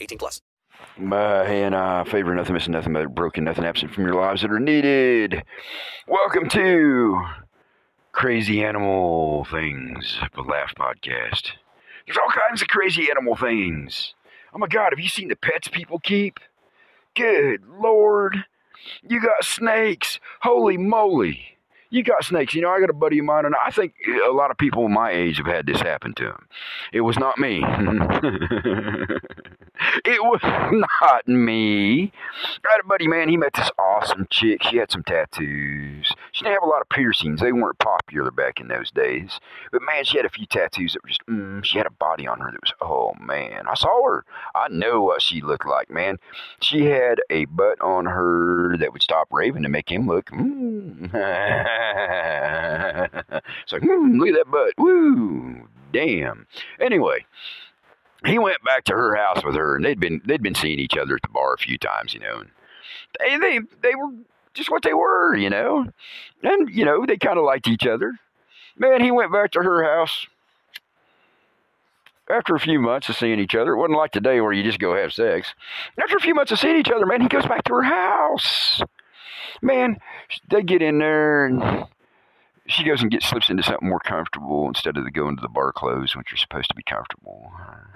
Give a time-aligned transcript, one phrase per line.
[0.00, 0.40] 18 plus.
[1.00, 4.50] Uh, and uh, favor nothing missing, nothing but broken, nothing absent from your lives that
[4.50, 5.42] are needed.
[6.06, 7.22] Welcome to
[8.12, 11.50] Crazy Animal Things, the Laugh Podcast.
[12.06, 14.14] There's all kinds of crazy animal things.
[14.54, 16.40] Oh my God, have you seen the pets people keep?
[17.14, 18.44] Good Lord.
[19.02, 20.20] You got snakes.
[20.40, 21.55] Holy moly.
[21.90, 22.54] You got snakes.
[22.54, 23.94] You know, I got a buddy of mine, and I think
[24.28, 26.48] a lot of people my age have had this happen to them.
[26.92, 27.62] It was not me.
[30.04, 32.12] it was not me.
[32.64, 33.28] I had a buddy, man.
[33.28, 34.62] He met this awesome chick.
[34.64, 36.12] She had some tattoos.
[36.32, 37.40] She didn't have a lot of piercings.
[37.40, 39.38] They weren't popular back in those days.
[39.72, 42.26] But man, she had a few tattoos that were just, mm, she had a body
[42.26, 43.35] on her that was, oh man.
[43.68, 44.24] I saw her.
[44.54, 46.18] I know what she looked like, man.
[46.60, 51.10] She had a butt on her that would stop Raven to make him look, mm.
[53.66, 54.74] so, mm, look at that butt.
[54.78, 55.68] Woo.
[55.92, 56.46] Damn.
[56.80, 57.24] Anyway,
[58.24, 60.96] he went back to her house with her, and they'd been they'd been seeing each
[60.96, 62.42] other at the bar a few times, you know.
[63.20, 64.10] And they they they were
[64.54, 65.86] just what they were, you know,
[66.42, 68.12] and you know they kind of liked each other.
[68.76, 70.26] Man, he went back to her house
[72.30, 73.72] after a few months of seeing each other.
[73.72, 75.54] It wasn't like today where you just go have sex.
[76.02, 78.80] After a few months of seeing each other, man, he goes back to her house.
[79.62, 79.98] Man,
[80.50, 81.86] they get in there and
[82.68, 85.48] she goes and gets slips into something more comfortable instead of the going to the
[85.48, 87.52] bar clothes, which are supposed to be comfortable.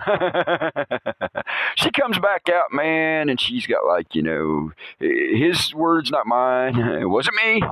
[1.77, 6.77] she comes back out, man, and she's got like you know his words, not mine.
[7.01, 7.63] It wasn't me.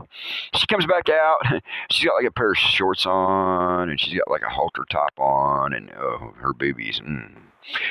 [0.54, 1.38] She comes back out.
[1.90, 5.18] She's got like a pair of shorts on, and she's got like a halter top
[5.18, 7.00] on, and oh, her boobies.
[7.00, 7.36] Mm.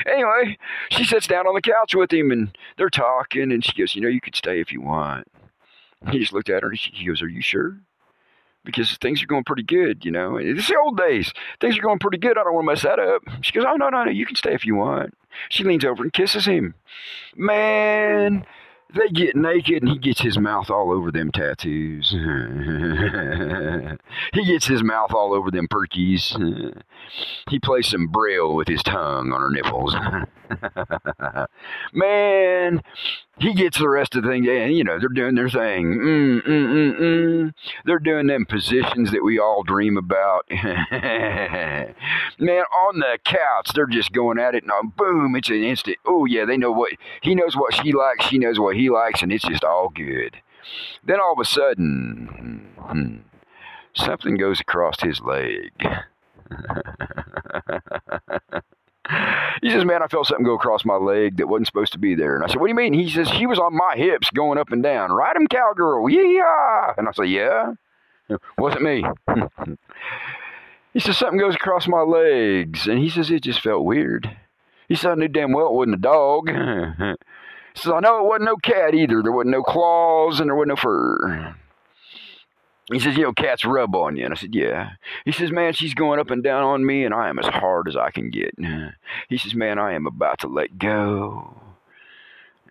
[0.06, 0.58] Anyway,
[0.90, 4.02] she sits down on the couch with him, and they're talking, and she goes, "You
[4.02, 5.28] know, you could stay if you want."
[6.12, 7.80] He just looked at her, and he goes, "Are you sure?"
[8.68, 10.36] Because things are going pretty good, you know.
[10.36, 11.32] It's the old days.
[11.62, 12.38] Things are going pretty good.
[12.38, 13.24] I don't want to mess that up.
[13.42, 14.12] She goes, Oh, no, no, no.
[14.12, 15.18] You can stay if you want.
[15.50, 16.76] She leans over and kisses him.
[17.36, 18.46] Man,
[18.94, 22.10] they get naked and he gets his mouth all over them tattoos.
[24.34, 26.36] he gets his mouth all over them perkies.
[27.50, 29.96] he plays some braille with his tongue on her nipples.
[31.94, 32.82] Man,
[33.38, 36.00] he gets the rest of the thing, and you know they're doing their thing.
[36.00, 37.54] Mm, mm, mm, mm.
[37.86, 40.46] They're doing them positions that we all dream about.
[40.52, 41.94] Man,
[42.40, 45.98] on the couch, they're just going at it, and boom, it's an instant.
[46.06, 49.22] Oh yeah, they know what he knows what she likes, she knows what he likes,
[49.22, 50.38] and it's just all good.
[51.06, 53.24] Then all of a sudden,
[53.96, 55.72] something goes across his leg.
[59.62, 62.16] He says, Man, I felt something go across my leg that wasn't supposed to be
[62.16, 62.36] there.
[62.36, 62.94] And I said, What do you mean?
[62.94, 65.12] He says, He was on my hips going up and down.
[65.12, 66.10] Ride him, cowgirl.
[66.10, 66.94] Yeah.
[66.98, 67.74] And I said, Yeah.
[68.58, 69.06] Wasn't me.
[70.94, 72.88] he says, Something goes across my legs.
[72.88, 74.30] And he says, It just felt weird.
[74.88, 76.50] He said, I knew damn well it wasn't a dog.
[76.50, 79.22] he says, I know it wasn't no cat either.
[79.22, 81.56] There wasn't no claws and there wasn't no fur.
[82.92, 84.24] He says, you know, cats rub on you.
[84.24, 84.92] And I said, yeah.
[85.26, 87.90] He says, man, she's going up and down on me, and I am as hard
[87.90, 88.56] as I can get.
[89.28, 91.62] He says, man, I am about to let go.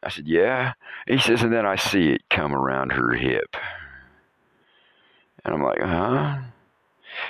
[0.03, 0.73] I said, yeah.
[1.07, 3.57] He says, and then I see it come around her hip.
[5.45, 6.39] And I'm like, huh?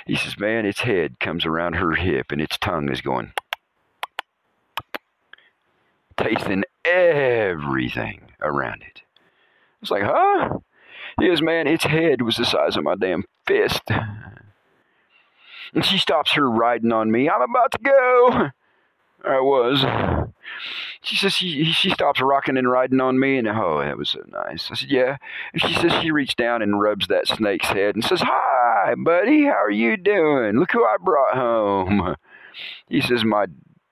[0.05, 3.33] He says, man, its head comes around her hip, and its tongue is going,
[6.15, 9.01] tasting everything around it.
[9.01, 10.59] I was like, huh?
[11.19, 13.81] His man, its head was the size of my damn fist.
[15.73, 17.29] And she stops her riding on me.
[17.29, 18.49] I'm about to go.
[19.25, 19.83] I was.
[21.01, 24.21] She says she she stops rocking and riding on me, and oh, that was so
[24.27, 24.69] nice.
[24.71, 25.17] I said, yeah.
[25.53, 29.45] And she says she reached down and rubs that snake's head and says, hi, buddy,
[29.45, 30.57] how are you doing?
[30.57, 32.15] Look who I brought home.
[32.87, 33.47] He says, my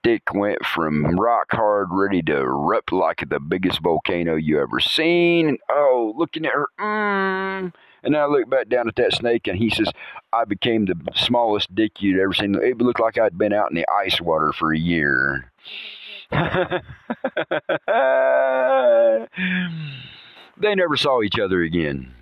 [0.06, 5.48] dick went from rock hard, ready to erupt like the biggest volcano you ever seen.
[5.48, 7.74] And oh, looking at her, mm.
[8.04, 9.90] And I look back down at that snake, and he says,
[10.32, 12.54] I became the smallest dick you'd ever seen.
[12.54, 15.52] It looked like I'd been out in the ice water for a year.
[20.58, 22.14] they never saw each other again.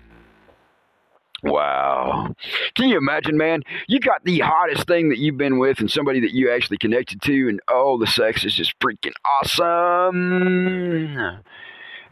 [1.44, 2.34] Wow.
[2.74, 3.62] Can you imagine, man?
[3.86, 7.20] You got the hottest thing that you've been with and somebody that you actually connected
[7.22, 9.12] to, and oh, the sex is just freaking
[9.42, 11.42] awesome.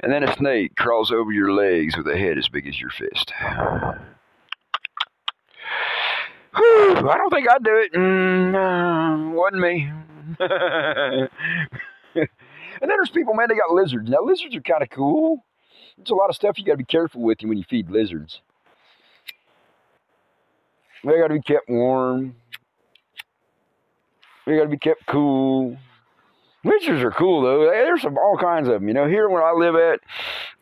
[0.01, 2.91] And then a snake crawls over your legs with a head as big as your
[2.91, 3.33] fist.
[6.55, 7.93] Whew, I don't think I'd do it.
[7.95, 9.91] Mm, uh, wasn't me.
[10.41, 11.31] and
[12.15, 14.11] then there's people, man, they got lizards.
[14.11, 15.47] Now, lizards are kind of cool.
[15.97, 18.43] There's a lot of stuff you got to be careful with when you feed lizards.
[21.05, 22.37] They got to be kept warm.
[24.47, 25.77] They got to be kept cool.
[26.65, 27.65] Lizards are cool though.
[27.65, 28.89] There's some all kinds of them.
[28.89, 30.01] You know, here where I live at,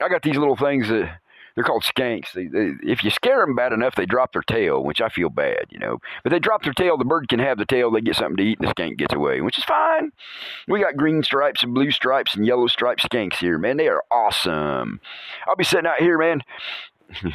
[0.01, 1.19] I got these little things that
[1.55, 2.33] they're called skanks.
[2.33, 5.29] They, they, if you scare them bad enough, they drop their tail, which I feel
[5.29, 5.99] bad, you know.
[6.23, 8.43] But they drop their tail, the bird can have the tail, they get something to
[8.43, 10.13] eat, and the skank gets away, which is fine.
[10.69, 13.77] We got green stripes and blue stripes and yellow striped skanks here, man.
[13.77, 15.01] They are awesome.
[15.47, 16.43] I'll be sitting out here, man.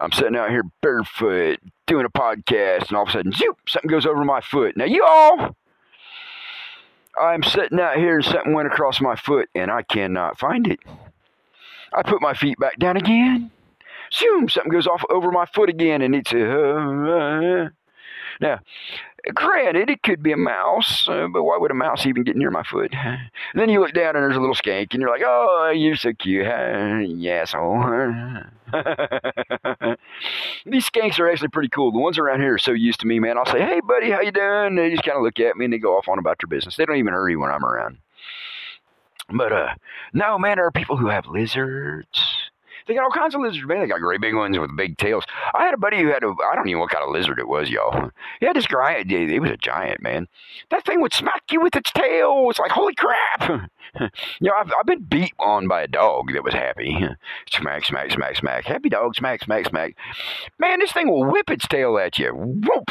[0.00, 3.90] I'm sitting out here barefoot doing a podcast, and all of a sudden, zoop, something
[3.90, 4.76] goes over my foot.
[4.76, 5.54] Now, you all,
[7.20, 10.80] I'm sitting out here and something went across my foot, and I cannot find it.
[11.92, 13.50] I put my feet back down again.
[14.12, 17.68] Zoom, something goes off over my foot again, and it's uh,
[18.40, 18.58] now
[19.34, 22.50] Granted, it could be a mouse, uh, but why would a mouse even get near
[22.50, 22.94] my foot?
[22.94, 25.96] And then you look down and there's a little skank, and you're like, oh, you're
[25.96, 26.98] so cute, huh?
[26.98, 27.82] you asshole.
[30.64, 31.92] These skanks are actually pretty cool.
[31.92, 33.36] The ones around here are so used to me, man.
[33.36, 34.76] I'll say, hey, buddy, how you doing?
[34.76, 36.76] They just kind of look at me and they go off on about their business.
[36.76, 37.98] They don't even hurry when I'm around.
[39.28, 39.74] But uh,
[40.14, 42.49] no, man, there are people who have lizards
[42.86, 43.80] they got all kinds of lizards, man.
[43.80, 45.24] They got great big ones with big tails.
[45.54, 47.38] I had a buddy who had a, I don't even know what kind of lizard
[47.38, 48.10] it was, y'all.
[48.40, 50.28] He had this guy, it was a giant, man.
[50.70, 52.46] That thing would smack you with its tail.
[52.50, 53.70] It's like, holy crap.
[54.00, 54.08] you
[54.40, 56.96] know, I've, I've been beat on by a dog that was happy.
[57.50, 58.64] Smack, smack, smack, smack.
[58.64, 59.96] Happy dog, smack, smack, smack.
[60.58, 62.32] Man, this thing will whip its tail at you.
[62.32, 62.90] Whoop.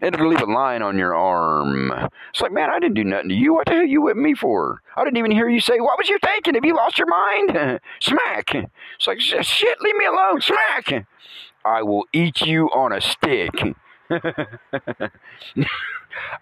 [0.00, 1.92] And it'll leave a line on your arm.
[2.30, 3.54] It's like, man, I didn't do nothing to you.
[3.54, 4.82] What the hell you whipping me for?
[4.96, 6.54] I didn't even hear you say, what was you thinking?
[6.54, 7.80] Have you lost your mind?
[8.00, 8.54] Smack.
[8.54, 10.40] It's like, shit, leave me alone.
[10.40, 11.06] Smack.
[11.64, 13.52] I will eat you on a stick.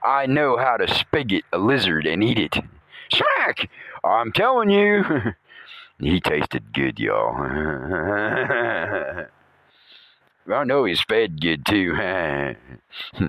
[0.03, 2.57] I know how to spigot a lizard and eat it.
[3.13, 3.69] Smack!
[4.05, 5.05] I'm telling you,
[6.01, 7.35] he tasted good, y'all.
[10.53, 11.95] I know he's fed good too.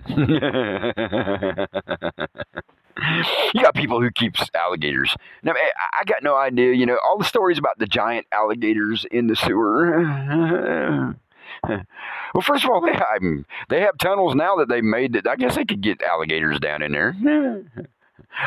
[3.53, 5.15] you got people who keeps alligators.
[5.43, 5.69] Now, eh,
[5.99, 6.73] I got no idea.
[6.73, 11.15] You know, all the stories about the giant alligators in the sewer.
[11.63, 13.21] well, first of all, they have,
[13.69, 16.81] they have tunnels now that they made that I guess they could get alligators down
[16.81, 17.15] in there.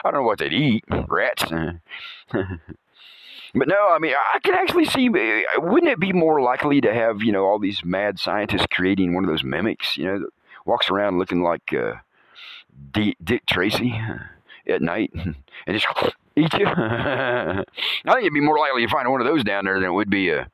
[0.05, 0.85] I don't know what they'd eat.
[1.09, 1.45] Rats.
[3.55, 5.09] But no, I mean, I can actually see.
[5.09, 9.25] Wouldn't it be more likely to have you know all these mad scientists creating one
[9.25, 9.97] of those mimics?
[9.97, 10.31] You know, that
[10.65, 11.95] walks around looking like uh,
[12.93, 14.01] D- Dick Tracy
[14.67, 15.35] at night and
[15.69, 15.87] just
[16.37, 16.67] eat you.
[16.67, 17.65] I
[18.05, 20.11] think it'd be more likely to find one of those down there than it would
[20.11, 20.49] be a,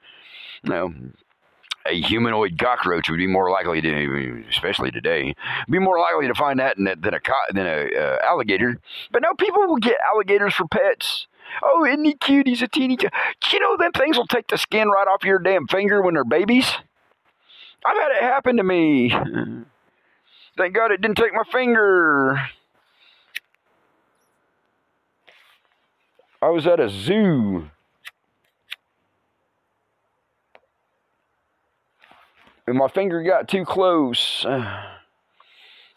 [0.62, 0.94] you know,
[1.86, 5.34] a humanoid cockroach would be more likely to, especially today,
[5.68, 7.20] be more likely to find that than than a,
[7.52, 8.80] than a uh, alligator.
[9.12, 11.26] But no, people will get alligators for pets.
[11.62, 12.46] Oh, isn't he cute?
[12.46, 12.98] He's a teeny.
[13.52, 16.24] You know, them things will take the skin right off your damn finger when they're
[16.24, 16.66] babies.
[17.84, 19.10] I've had it happen to me.
[20.56, 22.40] Thank God it didn't take my finger.
[26.42, 27.70] I was at a zoo.
[32.66, 34.44] And my finger got too close.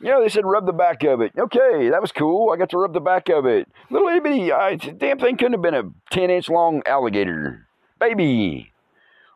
[0.02, 1.34] You know, they said rub the back of it.
[1.38, 2.52] Okay, that was cool.
[2.52, 3.68] I got to rub the back of it.
[3.90, 7.68] Little itty bitty, damn thing couldn't have been a 10 inch long alligator.
[8.00, 8.72] Baby.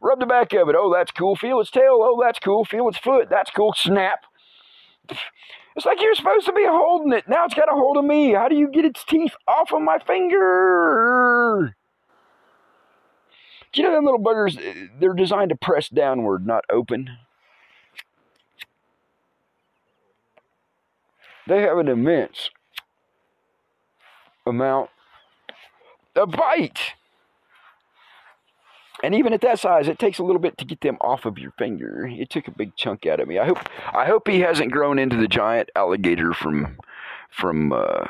[0.02, 0.76] Rub the back of it.
[0.78, 1.36] Oh, that's cool.
[1.36, 2.00] Feel its tail.
[2.02, 2.64] Oh, that's cool.
[2.64, 3.30] Feel its foot.
[3.30, 3.74] That's cool.
[3.76, 4.20] Snap.
[5.76, 7.28] It's like you're supposed to be holding it.
[7.28, 8.34] Now it's got a hold of me.
[8.34, 11.76] How do you get its teeth off of my finger?
[13.72, 14.90] Do you know them little buggers?
[15.00, 17.10] They're designed to press downward, not open.
[21.48, 22.50] They have an immense
[24.46, 24.90] amount
[26.16, 26.94] of bite.
[29.04, 31.38] And even at that size, it takes a little bit to get them off of
[31.38, 32.08] your finger.
[32.08, 33.38] It took a big chunk out of me.
[33.38, 33.60] I hope
[33.94, 36.78] I hope he hasn't grown into the giant alligator from
[37.30, 38.06] from uh,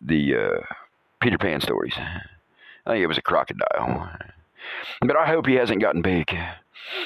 [0.00, 0.74] the uh,
[1.20, 1.94] Peter Pan stories.
[1.96, 4.10] I think it was a crocodile.
[5.02, 6.34] But I hope he hasn't gotten big.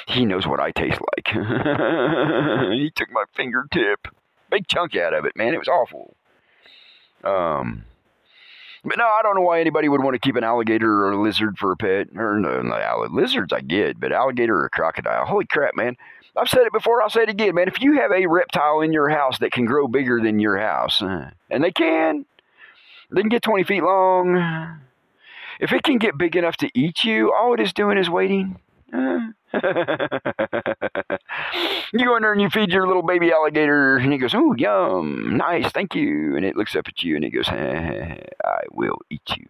[0.07, 1.29] He knows what I taste like.
[2.73, 4.09] he took my fingertip.
[4.51, 5.55] Big chunk out of it, man.
[5.55, 6.17] It was awful.
[7.25, 7.85] Um,
[8.85, 11.21] but no, I don't know why anybody would want to keep an alligator or a
[11.21, 12.09] lizard for a pet.
[12.17, 15.27] Or no, no, lizards, I get, but alligator or crocodile.
[15.27, 15.97] Holy crap, man.
[16.37, 17.67] I've said it before, I'll say it again, man.
[17.67, 21.03] If you have a reptile in your house that can grow bigger than your house,
[21.03, 22.27] uh, and they can,
[23.11, 24.81] they can get 20 feet long.
[25.59, 28.61] If it can get big enough to eat you, all it is doing is waiting.
[28.93, 29.61] Uh, you
[32.05, 35.37] go in there and you feed your little baby alligator, and he goes, "Oh, yum,
[35.37, 39.37] nice, thank you." And it looks up at you and it goes, "I will eat
[39.37, 39.47] you.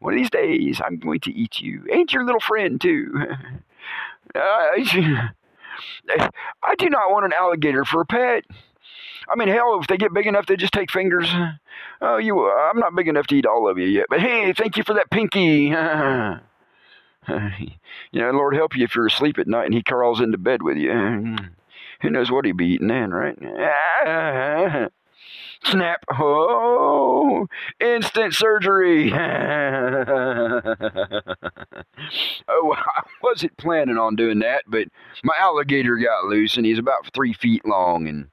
[0.00, 3.26] One of these days, I'm going to eat you and your little friend too."
[4.36, 5.30] I
[6.78, 8.44] do not want an alligator for a pet.
[9.28, 11.28] I mean, hell, if they get big enough, they just take fingers.
[12.00, 14.06] Oh, you, I'm not big enough to eat all of you yet.
[14.08, 15.70] But hey, thank you for that pinky.
[18.10, 20.62] you know, Lord help you if you're asleep at night and he crawls into bed
[20.62, 20.92] with you.
[22.02, 23.38] Who knows what he'd be eating then, right?
[25.64, 26.04] Snap.
[26.12, 27.46] Oh,
[27.80, 29.10] instant surgery.
[29.10, 29.16] oh,
[32.46, 34.88] I wasn't planning on doing that, but
[35.22, 38.06] my alligator got loose and he's about three feet long.
[38.08, 38.28] And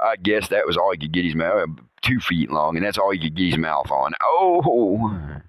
[0.00, 1.68] I guess that was all he could get his mouth,
[2.02, 4.14] two feet long, and that's all he could get his mouth on.
[4.22, 5.42] Oh.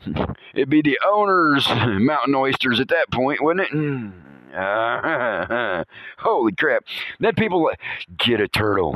[0.54, 4.56] It'd be the owner's mountain oysters at that point, wouldn't it?
[4.56, 5.84] Uh,
[6.18, 6.84] holy crap.
[7.20, 7.70] Then people
[8.18, 8.94] get a turtle.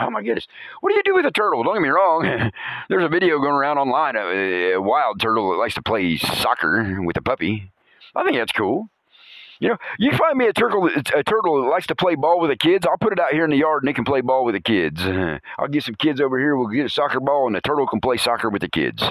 [0.00, 0.48] Oh my goodness.
[0.80, 1.62] What do you do with a turtle?
[1.62, 2.50] Don't get me wrong.
[2.88, 7.00] There's a video going around online of a wild turtle that likes to play soccer
[7.02, 7.70] with a puppy.
[8.16, 8.88] I think that's cool.
[9.64, 12.50] You know, you find me a turtle, a turtle that likes to play ball with
[12.50, 12.86] the kids.
[12.86, 14.60] I'll put it out here in the yard and they can play ball with the
[14.60, 15.00] kids.
[15.58, 16.54] I'll get some kids over here.
[16.54, 19.02] We'll get a soccer ball and the turtle can play soccer with the kids.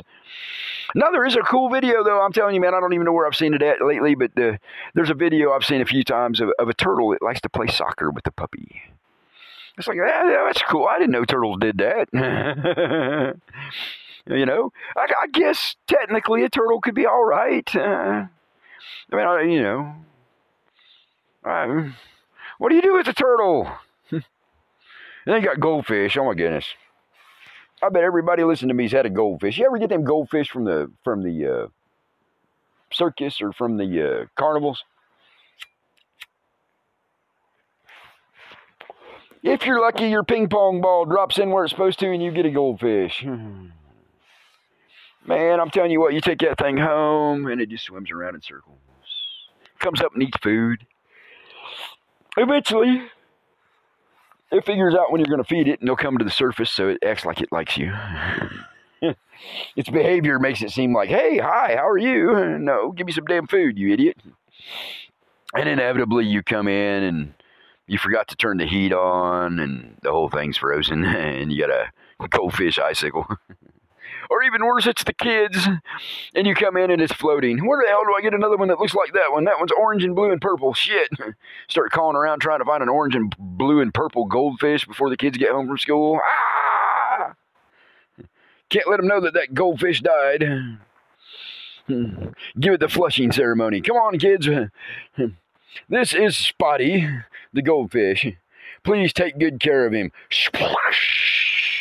[0.93, 2.21] Now there is a cool video though.
[2.21, 2.75] I'm telling you, man.
[2.75, 4.57] I don't even know where I've seen it at lately, but uh,
[4.93, 7.49] there's a video I've seen a few times of, of, a turtle that likes to
[7.49, 8.79] play soccer with a puppy.
[9.79, 10.85] It's like, yeah, that's cool.
[10.85, 12.09] I didn't know turtles did that.
[14.27, 17.75] you know, I, I, guess technically a turtle could be all right.
[17.75, 17.79] Uh,
[19.11, 19.95] I mean, I, you know,
[21.45, 21.83] uh,
[22.57, 23.69] what do you do with a turtle?
[24.11, 24.21] then
[25.27, 26.17] you got goldfish.
[26.17, 26.65] Oh my goodness.
[27.81, 29.57] I bet everybody listening to me's had a goldfish.
[29.57, 31.67] You ever get them goldfish from the from the uh,
[32.93, 34.83] circus or from the uh, carnivals?
[39.43, 42.31] If you're lucky, your ping pong ball drops in where it's supposed to, and you
[42.31, 43.25] get a goldfish.
[45.25, 48.35] Man, I'm telling you what, you take that thing home, and it just swims around
[48.35, 48.77] in circles.
[49.79, 50.85] Comes up and eats food.
[52.37, 53.03] Eventually,
[54.51, 56.71] it figures out when you're going to feed it and it'll come to the surface
[56.71, 57.93] so it acts like it likes you.
[59.75, 62.57] its behavior makes it seem like, hey, hi, how are you?
[62.59, 64.17] No, give me some damn food, you idiot.
[65.55, 67.33] And inevitably, you come in and
[67.87, 71.91] you forgot to turn the heat on and the whole thing's frozen and you got
[72.21, 73.27] a goldfish icicle.
[74.33, 75.67] Or even worse, it's the kids,
[76.33, 77.67] and you come in and it's floating.
[77.67, 79.43] Where the hell do I get another one that looks like that one?
[79.43, 80.73] That one's orange and blue and purple.
[80.73, 81.07] Shit.
[81.67, 85.17] Start calling around trying to find an orange and blue and purple goldfish before the
[85.17, 86.19] kids get home from school.
[86.25, 87.35] Ah!
[88.71, 90.79] Can't let them know that that goldfish died.
[92.59, 93.81] Give it the flushing ceremony.
[93.81, 94.49] Come on, kids.
[95.89, 97.07] This is Spotty,
[97.51, 98.27] the goldfish.
[98.83, 100.11] Please take good care of him.
[100.31, 101.72] Splash!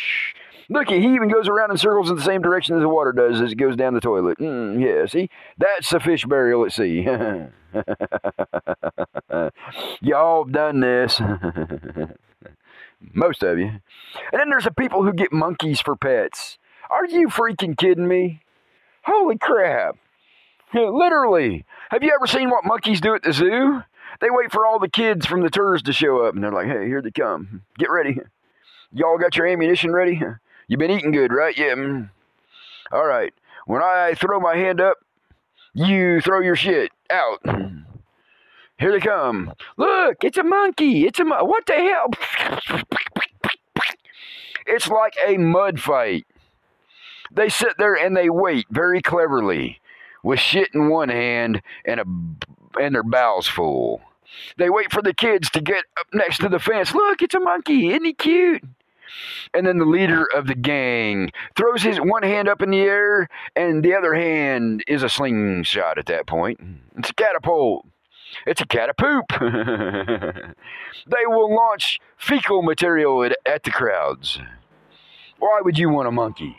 [0.73, 3.43] Look, he even goes around in circles in the same direction as the water does
[3.43, 4.39] as it goes down the toilet.
[4.39, 5.29] Mm, yeah, see?
[5.59, 7.03] That's a fish burial at sea.
[10.01, 11.21] Y'all have done this.
[13.13, 13.67] Most of you.
[13.67, 16.57] And then there's the people who get monkeys for pets.
[16.89, 18.41] Are you freaking kidding me?
[19.03, 19.99] Holy crap.
[20.75, 21.67] Literally.
[21.91, 23.83] Have you ever seen what monkeys do at the zoo?
[24.21, 26.67] They wait for all the kids from the tours to show up and they're like,
[26.67, 27.63] hey, here they come.
[27.79, 28.19] Get ready.
[28.93, 30.23] Y'all got your ammunition ready?
[30.69, 31.57] You've been eating good, right?
[31.57, 31.75] Yeah.
[31.75, 32.11] Mm.
[32.91, 33.33] All right.
[33.67, 34.99] When I throw my hand up,
[35.75, 37.41] you throw your shit out.
[38.79, 39.53] Here they come.
[39.77, 41.07] Look, it's a monkey.
[41.07, 42.83] It's a mo- what the hell?
[44.67, 46.27] It's like a mud fight.
[47.31, 49.81] They sit there and they wait very cleverly
[50.23, 52.05] with shit in one hand and a
[52.81, 54.01] and their bowels full.
[54.57, 56.95] They wait for the kids to get up next to the fence.
[56.95, 57.91] Look, it's a monkey.
[57.91, 58.63] Isn't he cute?
[59.55, 63.29] And then the leader of the gang throws his one hand up in the air,
[63.55, 66.61] and the other hand is a slingshot at that point.
[66.97, 67.87] It's a catapult.
[68.47, 69.29] It's a catapoop.
[71.07, 74.41] they will launch fecal material at, at the crowds.
[75.39, 76.57] Why would you want a monkey?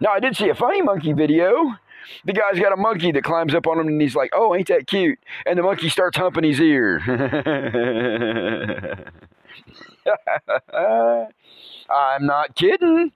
[0.00, 1.76] Now, I did see a funny monkey video.
[2.24, 4.68] The guy's got a monkey that climbs up on him and he's like, oh, ain't
[4.68, 5.18] that cute?
[5.44, 7.00] And the monkey starts humping his ear.
[11.90, 13.12] I'm not kidding.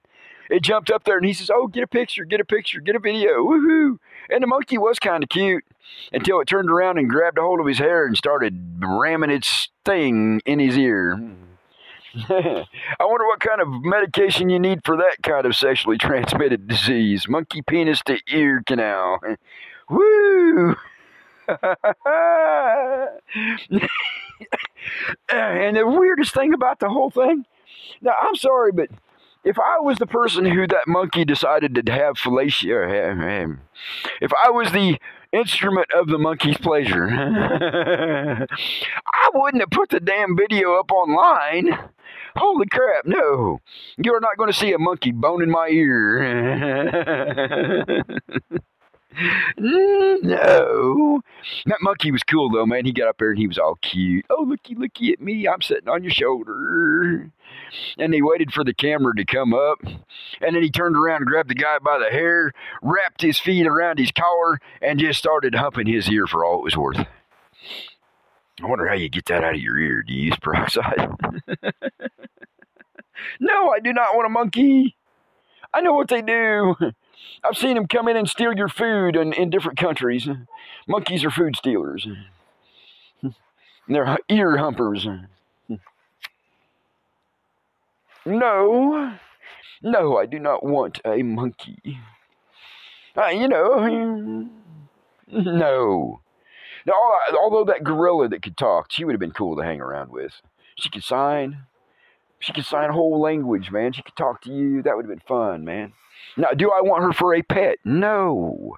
[0.51, 2.97] It jumped up there and he says, oh, get a picture, get a picture, get
[2.97, 3.45] a video.
[3.45, 3.99] Woohoo.
[4.29, 5.65] And the monkey was kind of cute
[6.13, 9.69] until it turned around and grabbed a hold of his hair and started ramming its
[9.85, 11.21] thing in his ear.
[12.29, 12.67] I
[13.01, 17.29] wonder what kind of medication you need for that kind of sexually transmitted disease.
[17.29, 19.21] Monkey penis to ear canal.
[19.89, 20.75] Woo!
[25.37, 27.45] and the weirdest thing about the whole thing,
[28.01, 28.89] now I'm sorry, but
[29.45, 33.59] if I was the person who that monkey decided to have fellatio,
[34.21, 34.99] if I was the
[35.33, 38.47] instrument of the monkey's pleasure, I
[39.33, 41.79] wouldn't have put the damn video up online.
[42.37, 43.61] Holy crap, no.
[43.97, 46.21] You're not going to see a monkey bone in my ear.
[49.59, 51.21] no.
[51.67, 52.85] That monkey was cool though, man.
[52.85, 54.25] He got up there and he was all cute.
[54.31, 55.49] Oh, looky, looky at me.
[55.49, 57.31] I'm sitting on your shoulder.
[57.99, 59.81] And he waited for the camera to come up.
[59.85, 62.53] And then he turned around and grabbed the guy by the hair,
[62.83, 66.65] wrapped his feet around his collar, and just started humping his ear for all it
[66.65, 66.99] was worth.
[68.63, 70.03] I wonder how you get that out of your ear.
[70.03, 71.11] Do you use peroxide?
[73.41, 74.97] no, I do not want a monkey.
[75.73, 76.77] I know what they do.
[77.43, 80.29] I've seen them come in and steal your food in, in different countries.
[80.87, 82.07] Monkeys are food stealers.
[83.89, 85.07] They're ear humpers.
[88.27, 89.17] No,
[89.83, 91.99] no, I do not want a monkey.
[93.17, 94.49] Uh, you know,
[95.27, 96.21] no.
[96.87, 96.95] Now,
[97.39, 100.41] although that gorilla that could talk, she would have been cool to hang around with.
[100.77, 101.67] She could sign.
[102.41, 103.93] She could sign whole language, man.
[103.93, 104.83] She could talk to you.
[104.83, 105.93] That would have been fun, man.
[106.37, 107.79] Now, do I want her for a pet?
[107.85, 108.77] No.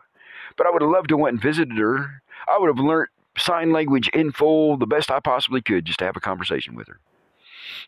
[0.57, 2.23] But I would have loved to went and visited her.
[2.49, 6.05] I would have learned sign language in full the best I possibly could just to
[6.05, 6.99] have a conversation with her.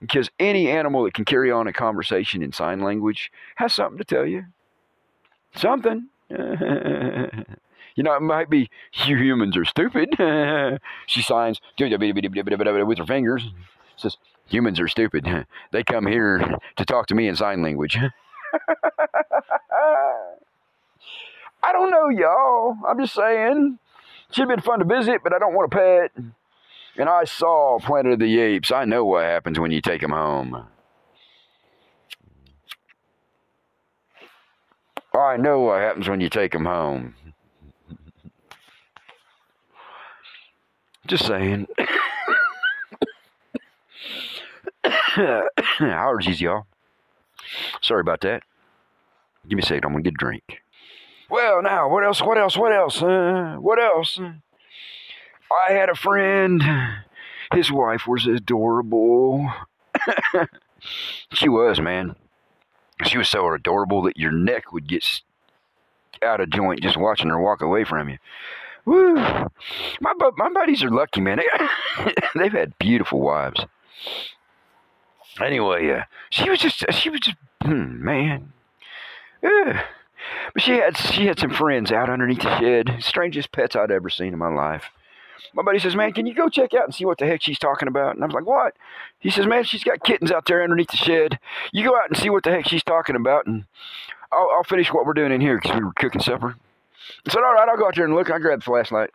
[0.00, 4.04] Because any animal that can carry on a conversation in sign language has something to
[4.04, 4.44] tell you.
[5.56, 6.08] Something.
[6.30, 6.36] you
[8.02, 8.70] know, it might be
[9.04, 10.14] you humans are stupid.
[11.06, 11.60] she signs
[12.86, 13.44] with her fingers.
[13.96, 15.26] Says humans are stupid.
[15.72, 16.38] They come here
[16.76, 17.98] to talk to me in sign language.
[21.62, 22.76] I don't know, y'all.
[22.86, 23.78] I'm just saying.
[24.30, 26.24] Should have been fun to visit, but I don't want a pet.
[26.96, 28.70] And I saw Planet of the Apes.
[28.70, 30.66] I know what happens when you take them home.
[35.14, 37.14] I know what happens when you take them home.
[41.06, 41.66] Just saying.
[44.84, 46.66] Allergies, y'all.
[47.80, 48.42] Sorry about that.
[49.48, 49.84] Give me a second.
[49.84, 50.62] I'm gonna get a drink.
[51.30, 52.20] Well, now what else?
[52.22, 52.56] What else?
[52.56, 53.02] What else?
[53.02, 54.18] Uh, what else?
[54.18, 56.62] I had a friend.
[57.52, 59.50] His wife was adorable.
[61.32, 62.16] she was, man.
[63.04, 65.20] She was so adorable that your neck would get
[66.22, 68.18] out of joint just watching her walk away from you.
[68.84, 69.14] Woo!
[69.14, 71.40] My my buddies are lucky, man.
[72.34, 73.64] They've had beautiful wives.
[75.40, 78.52] Anyway, uh, she was just she was just hmm, man.
[79.42, 79.84] Yeah.
[80.52, 82.96] But she had she had some friends out underneath the shed.
[83.00, 84.90] Strangest pets I'd ever seen in my life.
[85.52, 87.58] My buddy says, "Man, can you go check out and see what the heck she's
[87.58, 88.74] talking about?" And I was like, "What?"
[89.18, 91.38] He says, "Man, she's got kittens out there underneath the shed.
[91.72, 93.64] You go out and see what the heck she's talking about, and
[94.32, 96.56] I'll, I'll finish what we're doing in here because we were cooking supper."
[97.26, 99.10] I said, "All right, I'll go out there and look." I grabbed the flashlight.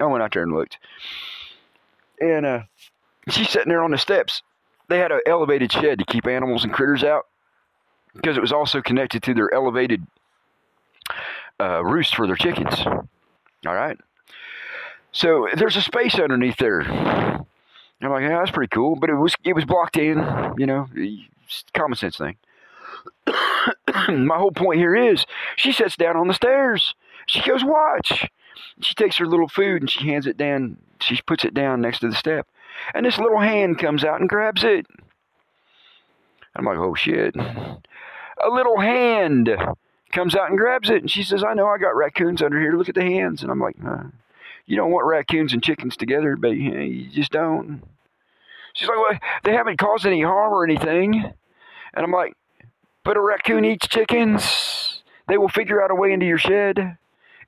[0.00, 0.78] I went out there and looked,
[2.20, 2.60] and uh,
[3.28, 4.42] she's sitting there on the steps.
[4.88, 7.26] They had an elevated shed to keep animals and critters out
[8.14, 10.06] because it was also connected to their elevated
[11.60, 12.80] uh, roost for their chickens.
[12.86, 13.98] All right.
[15.12, 16.82] So there's a space underneath there.
[16.82, 20.18] I'm like, yeah, that's pretty cool, but it was it was blocked in.
[20.58, 20.88] You know,
[21.72, 22.36] common sense thing.
[24.08, 25.24] My whole point here is
[25.56, 26.94] she sits down on the stairs.
[27.26, 28.28] She goes, watch.
[28.80, 30.76] She takes her little food and she hands it down.
[31.00, 32.46] She puts it down next to the step.
[32.94, 34.86] And this little hand comes out and grabs it.
[36.56, 37.34] I'm like, oh shit
[38.42, 39.50] a little hand
[40.12, 41.02] comes out and grabs it.
[41.02, 42.72] And she says, I know I got raccoons under here.
[42.72, 43.42] Look at the hands.
[43.42, 43.76] And I'm like,
[44.66, 47.82] you don't want raccoons and chickens together, but you just don't.
[48.74, 51.32] She's like, well, they haven't caused any harm or anything.
[51.94, 52.34] And I'm like,
[53.04, 55.02] but a raccoon eats chickens.
[55.28, 56.96] They will figure out a way into your shed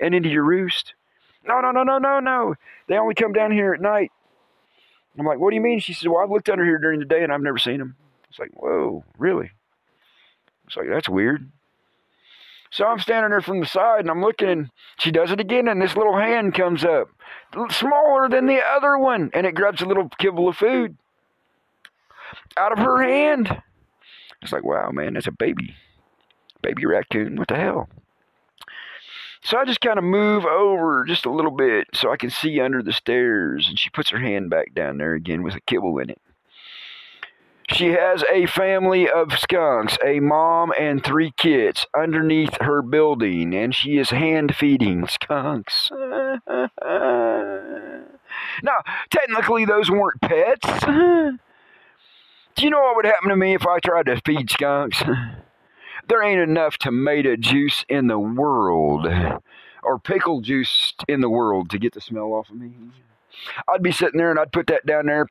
[0.00, 0.94] and into your roost.
[1.46, 2.54] No, no, no, no, no, no.
[2.88, 4.12] They only come down here at night.
[5.18, 5.80] I'm like, what do you mean?
[5.80, 7.96] She said, well, I've looked under here during the day and I've never seen them.
[8.28, 9.50] It's like, whoa, really?
[10.66, 11.50] It's like, that's weird.
[12.70, 15.68] So I'm standing there from the side and I'm looking and she does it again
[15.68, 17.08] and this little hand comes up,
[17.70, 20.96] smaller than the other one, and it grabs a little kibble of food
[22.56, 23.62] out of her hand.
[24.42, 25.76] It's like, wow, man, that's a baby.
[26.62, 27.36] Baby raccoon.
[27.36, 27.88] What the hell?
[29.46, 32.60] So I just kind of move over just a little bit so I can see
[32.60, 33.68] under the stairs.
[33.68, 36.20] And she puts her hand back down there again with a kibble in it.
[37.70, 43.72] She has a family of skunks, a mom and three kids underneath her building, and
[43.72, 45.92] she is hand feeding skunks.
[45.94, 46.40] now,
[49.10, 50.68] technically, those weren't pets.
[50.86, 55.00] Do you know what would happen to me if I tried to feed skunks?
[56.08, 59.06] There ain't enough tomato juice in the world
[59.82, 62.72] or pickle juice in the world to get the smell off of me.
[63.68, 65.26] I'd be sitting there and I'd put that down there.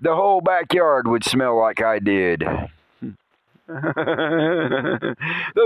[0.00, 2.40] The whole backyard would smell like I did.
[3.66, 3.74] Those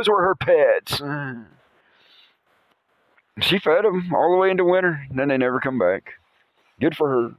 [0.08, 1.02] were her pets.
[3.40, 6.14] She fed them all the way into winter, and then they never come back.
[6.80, 7.30] Good for her.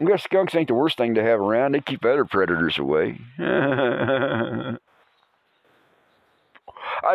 [0.00, 1.72] I guess skunks ain't the worst thing to have around.
[1.72, 3.20] They keep other predators away.
[3.38, 4.76] I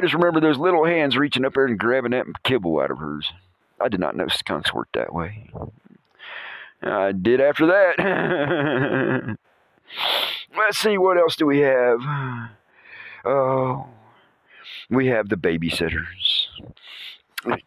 [0.02, 3.32] just remember those little hands reaching up there and grabbing that kibble out of hers.
[3.80, 5.50] I did not know skunks worked that way.
[6.82, 9.38] I did after that.
[10.58, 12.00] Let's see, what else do we have?
[13.26, 13.88] Oh,
[14.90, 16.48] we have the babysitters.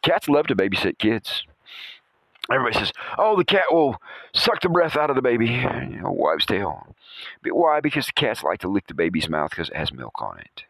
[0.03, 1.45] Cats love to babysit kids.
[2.51, 4.01] Everybody says, "Oh, the cat will
[4.33, 6.47] suck the breath out of the baby." You know, wives'.
[6.47, 7.81] But why?
[7.81, 10.65] Because the cats like to lick the baby's mouth because it has milk on it.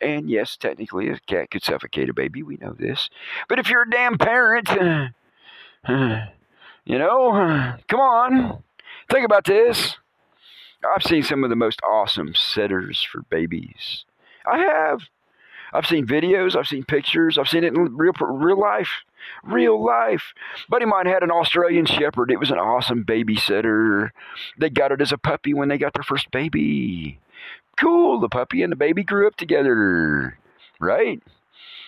[0.00, 2.42] And yes, technically, a cat could suffocate a baby.
[2.42, 3.10] We know this.
[3.48, 4.68] But if you're a damn parent,
[5.88, 8.62] you know, come on,
[9.10, 9.96] think about this.
[10.82, 14.04] I've seen some of the most awesome sitters for babies.
[14.46, 15.02] I have.
[15.72, 16.56] I've seen videos.
[16.56, 17.38] I've seen pictures.
[17.38, 19.04] I've seen it in real real life
[19.42, 20.32] real life.
[20.68, 22.30] Buddy mine had an Australian Shepherd.
[22.30, 24.10] It was an awesome babysitter.
[24.58, 27.18] They got it as a puppy when they got their first baby.
[27.76, 28.20] Cool.
[28.20, 30.38] The puppy and the baby grew up together,
[30.78, 31.22] right?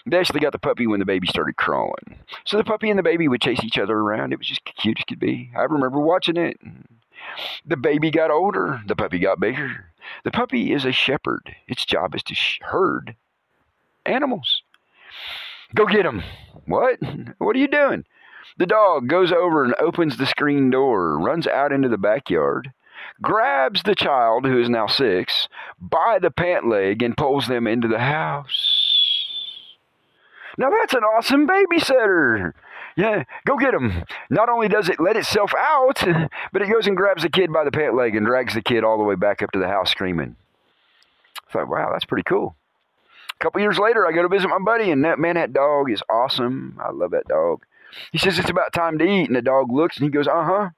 [0.07, 2.19] They actually got the puppy when the baby started crawling.
[2.45, 4.33] So the puppy and the baby would chase each other around.
[4.33, 5.51] It was just cute as could be.
[5.57, 6.59] I remember watching it.
[7.65, 8.83] The baby got older.
[8.87, 9.87] The puppy got bigger.
[10.25, 11.55] The puppy is a shepherd.
[11.69, 13.15] Its job is to herd
[14.05, 14.63] animals.
[15.75, 16.23] Go get him.
[16.67, 16.99] What?
[17.39, 18.05] What are you doing?
[18.59, 22.73] The dog goes over and opens the screen door, runs out into the backyard,
[23.23, 25.49] grabs the child, who is now six,
[25.81, 28.69] by the pant leg and pulls them into the house.
[30.59, 32.53] Now that's an awesome babysitter.
[32.95, 34.05] Yeah, go get him.
[34.29, 36.05] Not only does it let itself out,
[36.53, 38.85] but it goes and grabs the kid by the pant leg and drags the kid
[38.85, 40.37] all the way back up to the house screaming.
[41.49, 42.55] I thought, wow, that's pretty cool
[43.43, 46.03] couple years later, I go to visit my buddy, and that man, that dog is
[46.09, 46.79] awesome.
[46.81, 47.65] I love that dog.
[48.13, 50.45] He says it's about time to eat, and the dog looks and he goes, "Uh
[50.45, 50.71] huh."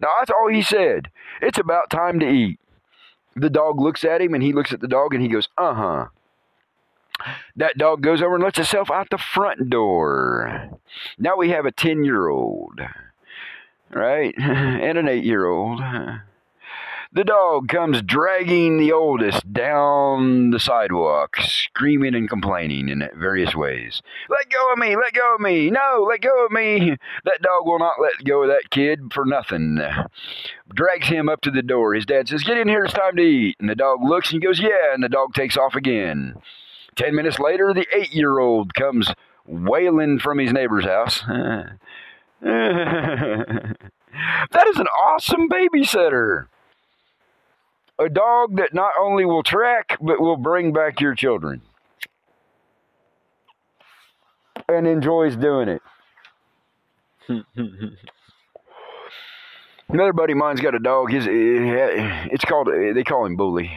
[0.00, 1.10] Now that's all he said.
[1.40, 2.60] It's about time to eat.
[3.34, 5.74] The dog looks at him, and he looks at the dog, and he goes, "Uh
[5.74, 6.06] huh."
[7.56, 10.70] That dog goes over and lets itself out the front door.
[11.18, 12.80] Now we have a 10 year old,
[13.90, 14.34] right?
[14.38, 15.80] And an 8 year old.
[17.14, 24.00] The dog comes dragging the oldest down the sidewalk, screaming and complaining in various ways.
[24.30, 24.96] Let go of me!
[24.96, 25.70] Let go of me!
[25.70, 26.96] No, let go of me!
[27.26, 29.78] That dog will not let go of that kid for nothing.
[30.72, 31.92] Drags him up to the door.
[31.92, 33.56] His dad says, Get in here, it's time to eat.
[33.60, 36.36] And the dog looks and goes, Yeah, and the dog takes off again.
[36.96, 39.12] Ten minutes later, the eight year old comes
[39.44, 41.22] wailing from his neighbor's house.
[41.26, 41.76] that
[44.66, 46.46] is an awesome babysitter
[48.02, 51.62] a dog that not only will track, but will bring back your children
[54.68, 55.82] and enjoys doing it.
[59.88, 61.10] Another buddy of mine's got a dog.
[61.10, 63.70] His it's called they call him Bully.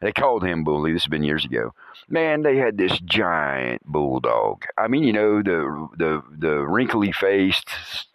[0.00, 0.92] They called him Bully.
[0.92, 1.74] This has been years ago.
[2.08, 4.64] Man, they had this giant bulldog.
[4.76, 7.70] I mean, you know the the the wrinkly faced,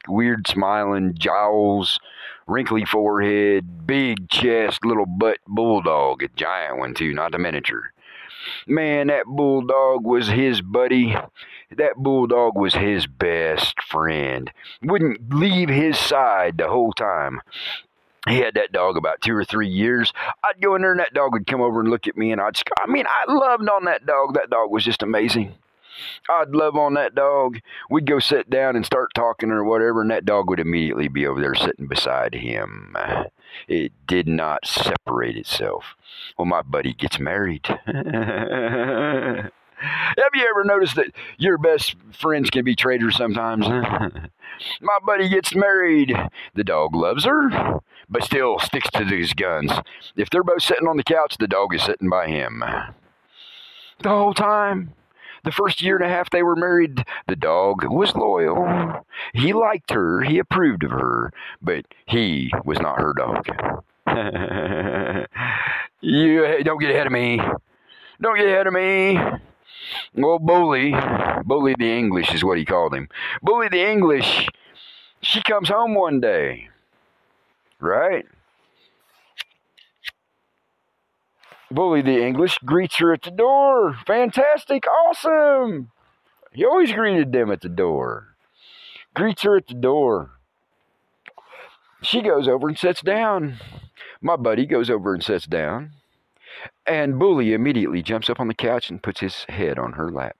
[0.07, 1.99] weird smiling jowls
[2.47, 7.91] wrinkly forehead, big chest, little butt bulldog, a giant one too, not a miniature.
[8.65, 11.15] Man, that bulldog was his buddy.
[11.75, 14.49] That bulldog was his best friend.
[14.81, 17.41] Wouldn't leave his side the whole time.
[18.27, 20.11] He had that dog about two or three years.
[20.43, 22.41] I'd go in there and that dog would come over and look at me and
[22.41, 24.33] I'd, I mean, I loved on that dog.
[24.33, 25.55] That dog was just amazing.
[26.29, 27.59] I'd love on that dog.
[27.89, 31.25] We'd go sit down and start talking or whatever, and that dog would immediately be
[31.25, 32.95] over there sitting beside him.
[33.67, 35.95] It did not separate itself.
[36.37, 37.65] Well, my buddy gets married.
[39.79, 43.67] Have you ever noticed that your best friends can be traitors sometimes?
[44.81, 46.15] my buddy gets married.
[46.55, 47.79] The dog loves her,
[48.09, 49.71] but still sticks to his guns.
[50.15, 52.63] If they're both sitting on the couch, the dog is sitting by him.
[53.99, 54.93] The whole time.
[55.43, 59.05] The first year and a half they were married, the dog was loyal.
[59.33, 63.47] He liked her, he approved of her, but he was not her dog.
[66.01, 67.39] you don't get ahead of me.
[68.21, 69.19] Don't get ahead of me.
[70.15, 70.93] Well, Bully,
[71.45, 73.09] Bully the English is what he called him.
[73.41, 74.47] Bully the English,
[75.21, 76.69] she comes home one day,
[77.79, 78.25] right?
[81.69, 83.97] Bully the English greets her at the door.
[84.05, 85.91] Fantastic, awesome.
[86.53, 88.35] He always greeted them at the door.
[89.13, 90.31] Greets her at the door.
[92.01, 93.57] She goes over and sits down.
[94.21, 95.91] My buddy goes over and sits down.
[96.85, 100.35] And Bully immediately jumps up on the couch and puts his head on her lap.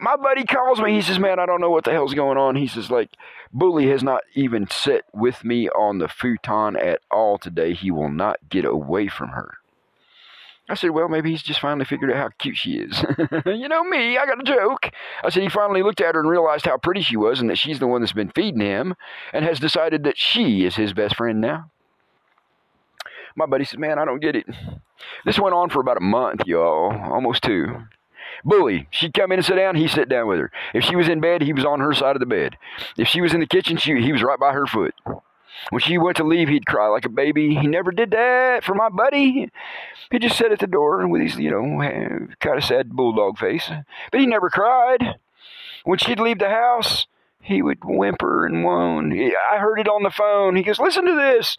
[0.00, 0.94] My buddy calls me.
[0.94, 2.56] He says, Man, I don't know what the hell's going on.
[2.56, 3.10] He says, like,
[3.52, 7.74] Bully has not even sat with me on the futon at all today.
[7.74, 9.58] He will not get away from her.
[10.70, 13.04] I said, Well, maybe he's just finally figured out how cute she is.
[13.46, 14.90] you know me, I got a joke.
[15.24, 17.58] I said, He finally looked at her and realized how pretty she was and that
[17.58, 18.94] she's the one that's been feeding him
[19.32, 21.70] and has decided that she is his best friend now.
[23.34, 24.46] My buddy said, Man, I don't get it.
[25.24, 27.82] This went on for about a month, y'all, almost two.
[28.44, 30.50] Bully, she'd come in and sit down, he'd sit down with her.
[30.74, 32.56] If she was in bed, he was on her side of the bed.
[32.96, 34.94] If she was in the kitchen, she, he was right by her foot.
[35.70, 37.54] When she went to leave, he'd cry like a baby.
[37.54, 39.50] He never did that for my buddy.
[40.10, 43.70] He just sat at the door with his, you know, kind of sad bulldog face.
[44.10, 45.18] But he never cried.
[45.84, 47.06] When she'd leave the house,
[47.42, 49.12] he would whimper and moan.
[49.12, 50.56] I heard it on the phone.
[50.56, 51.56] He goes, Listen to this.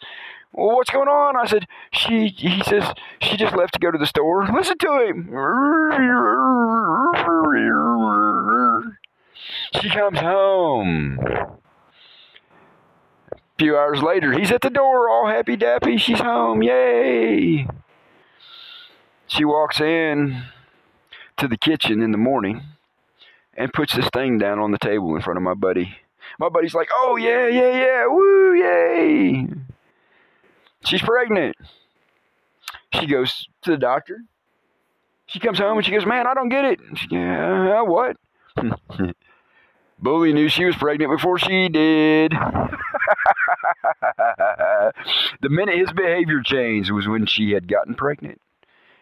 [0.52, 1.36] Well, what's going on?
[1.36, 2.84] I said, She, he says,
[3.20, 4.46] she just left to go to the store.
[4.52, 5.28] Listen to him.
[9.80, 11.18] She comes home.
[13.32, 15.98] A few hours later, he's at the door, all happy dappy.
[15.98, 16.62] She's home.
[16.62, 17.66] Yay.
[19.26, 20.42] She walks in
[21.38, 22.62] to the kitchen in the morning
[23.54, 25.96] and puts this thing down on the table in front of my buddy.
[26.38, 29.46] My buddy's like, oh, yeah, yeah, yeah, woo, yay.
[30.84, 31.56] She's pregnant.
[32.94, 34.18] She goes to the doctor.
[35.26, 36.80] She comes home and she goes, man, I don't get it.
[36.96, 38.16] She, yeah, what?
[39.98, 42.32] Bully knew she was pregnant before she did.
[45.40, 48.40] the minute his behavior changed was when she had gotten pregnant.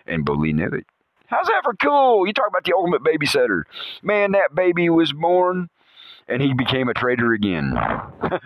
[0.07, 0.87] And Bully knew it.
[1.27, 2.27] How's that for cool?
[2.27, 3.63] You talk about the ultimate babysitter.
[4.03, 5.71] Man, that baby was born
[6.29, 7.75] and he became a traitor again.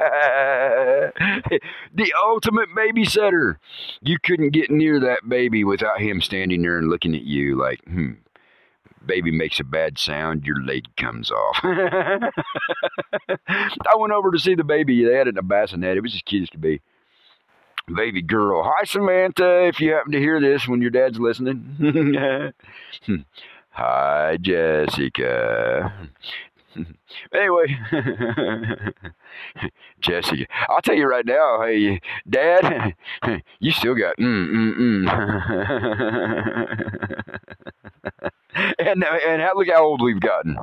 [1.94, 3.56] the ultimate babysitter.
[4.00, 7.80] You couldn't get near that baby without him standing there and looking at you like,
[7.84, 8.12] hmm,
[9.04, 11.58] baby makes a bad sound, your leg comes off.
[11.62, 12.30] I
[13.96, 15.04] went over to see the baby.
[15.04, 15.96] They had it in a bassinet.
[15.96, 16.80] It was as cute as could be
[17.94, 18.62] baby girl.
[18.64, 22.52] Hi, Samantha, if you happen to hear this when your dad's listening.
[23.70, 25.92] Hi, Jessica.
[27.34, 27.76] anyway,
[30.00, 32.94] Jessica, I'll tell you right now, hey, Dad,
[33.60, 35.08] you still got mm mm mm.
[38.78, 40.58] and and look how old we've gotten.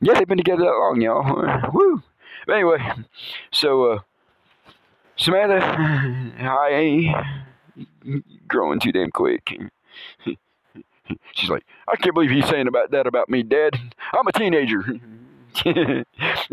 [0.00, 1.70] yeah, they've been together that long, y'all.
[1.72, 2.02] Woo.
[2.48, 2.78] Anyway,
[3.50, 3.98] so uh,
[5.16, 5.60] Samantha,
[6.40, 7.16] I ain't
[8.46, 9.52] growing too damn quick.
[11.34, 13.78] She's like, I can't believe he's saying about that about me, Dad.
[14.12, 14.84] I'm a teenager.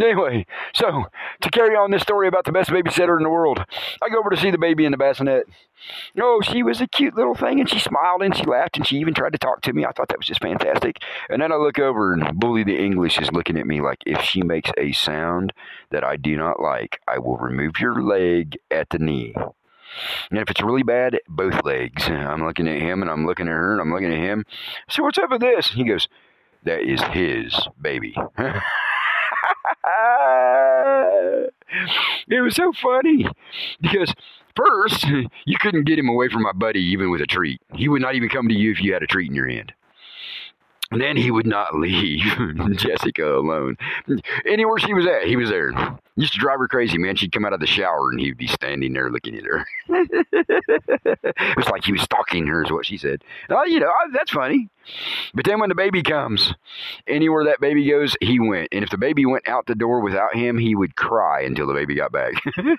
[0.02, 1.06] anyway, so
[1.42, 3.64] to carry on this story about the best babysitter in the world,
[4.02, 5.48] I go over to see the baby in the bassinet.
[6.20, 8.98] Oh, she was a cute little thing, and she smiled and she laughed and she
[8.98, 9.86] even tried to talk to me.
[9.86, 10.98] I thought that was just fantastic.
[11.30, 14.22] And then I look over and Bully the English is looking at me like, if
[14.22, 15.54] she makes a sound
[15.92, 19.36] that I do not like, I will remove your leg at the knee.
[20.30, 22.08] And if it's really bad, both legs.
[22.08, 24.46] I'm looking at him and I'm looking at her and I'm looking at him.
[24.90, 25.70] So what's up with this?
[25.70, 26.08] He goes,
[26.64, 28.16] that is his baby.
[32.28, 33.28] it was so funny
[33.82, 34.14] because
[34.56, 35.06] first
[35.46, 37.62] you couldn't get him away from my buddy even with a treat.
[37.74, 39.74] He would not even come to you if you had a treat in your hand.
[40.92, 42.22] Then he would not leave
[42.78, 43.78] Jessica alone.
[44.46, 45.72] Anywhere she was at, he was there.
[46.16, 47.16] Used to drive her crazy, man.
[47.16, 49.66] She'd come out of the shower and he'd be standing there looking at her.
[49.90, 53.24] it was like he was stalking her, is what she said.
[53.50, 54.70] Oh, you know, oh, that's funny.
[55.34, 56.54] But then when the baby comes,
[57.08, 58.70] anywhere that baby goes, he went.
[58.72, 61.74] And if the baby went out the door without him, he would cry until the
[61.74, 62.34] baby got back.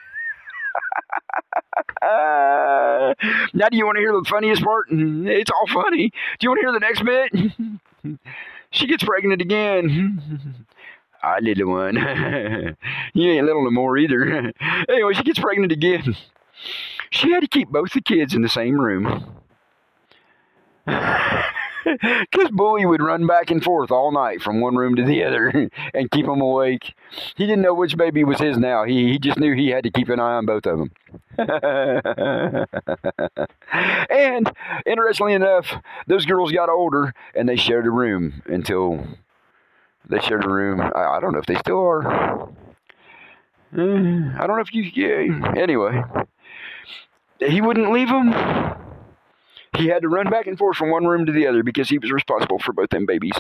[2.03, 4.91] Now, do you want to hear the funniest part?
[4.91, 5.27] Mm-hmm.
[5.29, 6.11] It's all funny.
[6.11, 7.81] Do you want to hear the next bit?
[8.71, 10.67] She gets pregnant again.
[11.23, 11.97] I little one.
[13.15, 14.53] you ain't little no more either.
[14.89, 16.17] anyway, she gets pregnant again.
[17.11, 19.25] She had to keep both the kids in the same room.
[22.31, 25.49] Because Bully would run back and forth all night from one room to the other
[25.95, 26.95] and keep them awake.
[27.37, 28.85] He didn't know which baby was his now.
[28.85, 30.91] He, he just knew he had to keep an eye on both of them.
[34.11, 34.51] and
[34.85, 35.73] interestingly enough,
[36.07, 39.07] those girls got older and they shared a room until
[40.09, 40.81] they shared a room.
[40.81, 42.49] I, I don't know if they still are.
[43.73, 44.83] I don't know if you.
[44.95, 46.03] Yeah, anyway,
[47.39, 48.33] he wouldn't leave them
[49.77, 51.99] he had to run back and forth from one room to the other because he
[51.99, 53.37] was responsible for both them babies.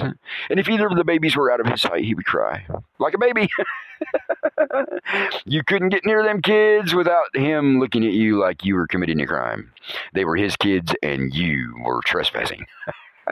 [0.50, 2.66] And if either of the babies were out of his sight, he would cry
[2.98, 3.48] like a baby.
[5.44, 9.20] you couldn't get near them kids without him looking at you like you were committing
[9.20, 9.72] a crime.
[10.12, 12.66] They were his kids and you were trespassing.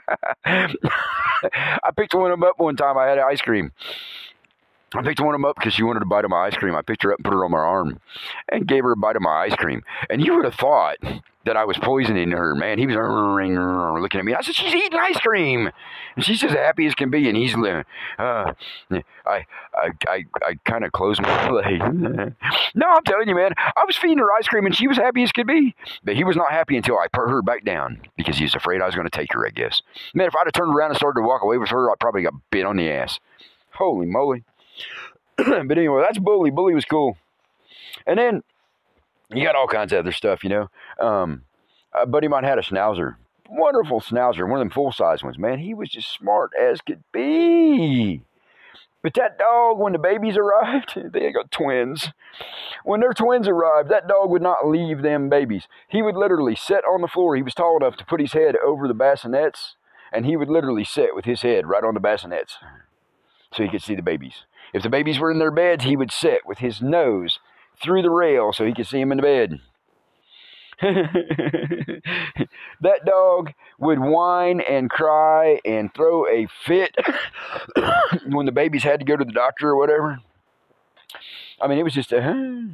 [0.44, 0.70] I
[1.96, 2.98] picked one of them up one time.
[2.98, 3.72] I had ice cream.
[4.94, 6.74] I picked one of them up because she wanted a bite of my ice cream.
[6.74, 8.00] I picked her up and put her on my arm
[8.48, 9.82] and gave her a bite of my ice cream.
[10.08, 10.96] And you would have thought
[11.44, 12.54] that I was poisoning her.
[12.54, 12.96] Man, he was
[14.00, 14.34] looking at me.
[14.34, 15.70] I said, "She's eating ice cream,"
[16.16, 17.28] and she's as happy as can be.
[17.28, 17.82] And he's, uh,
[18.18, 18.54] I,
[19.26, 19.46] I,
[20.08, 21.80] I, I kind of closed my leg.
[22.74, 25.22] no, I'm telling you, man, I was feeding her ice cream, and she was happy
[25.22, 25.74] as could be.
[26.02, 28.80] But he was not happy until I put her back down because he was afraid
[28.80, 29.46] I was going to take her.
[29.46, 29.82] I guess.
[30.14, 32.22] Man, if I'd have turned around and started to walk away with her, I probably
[32.22, 33.20] got bit on the ass.
[33.72, 34.44] Holy moly!
[35.36, 36.50] but anyway, that's Bully.
[36.50, 37.16] Bully was cool.
[38.06, 38.42] And then
[39.30, 40.70] you got all kinds of other stuff, you know.
[41.00, 41.42] Um,
[41.92, 43.16] a buddy of mine had a schnauzer,
[43.48, 45.38] wonderful schnauzer, one of them full size ones.
[45.38, 48.22] Man, he was just smart as could be.
[49.02, 52.08] But that dog, when the babies arrived, they got twins.
[52.84, 55.68] When their twins arrived, that dog would not leave them babies.
[55.88, 57.36] He would literally sit on the floor.
[57.36, 59.74] He was tall enough to put his head over the bassinets,
[60.10, 62.56] and he would literally sit with his head right on the bassinets
[63.52, 64.44] so he could see the babies.
[64.74, 67.38] If the babies were in their beds, he would sit with his nose
[67.80, 69.60] through the rail so he could see him in the bed.
[72.80, 76.96] that dog would whine and cry and throw a fit
[78.26, 80.18] when the babies had to go to the doctor or whatever.
[81.62, 82.68] I mean, it was just a.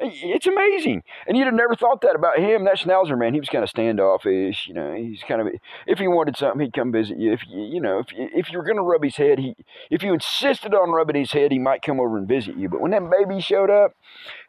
[0.00, 1.02] It's amazing.
[1.26, 2.64] And you'd have never thought that about him.
[2.64, 4.66] That Schnauzer, man, he was kind of standoffish.
[4.66, 5.48] You know, he's kind of,
[5.86, 7.32] if he wanted something, he'd come visit you.
[7.32, 9.56] If you, you know, if, if you were going to rub his head, he,
[9.90, 12.68] if you insisted on rubbing his head, he might come over and visit you.
[12.68, 13.94] But when that baby showed up,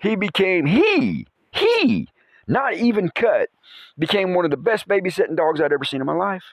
[0.01, 2.09] he became, he, he,
[2.47, 3.49] not even cut,
[3.97, 6.43] became one of the best babysitting dogs I'd ever seen in my life.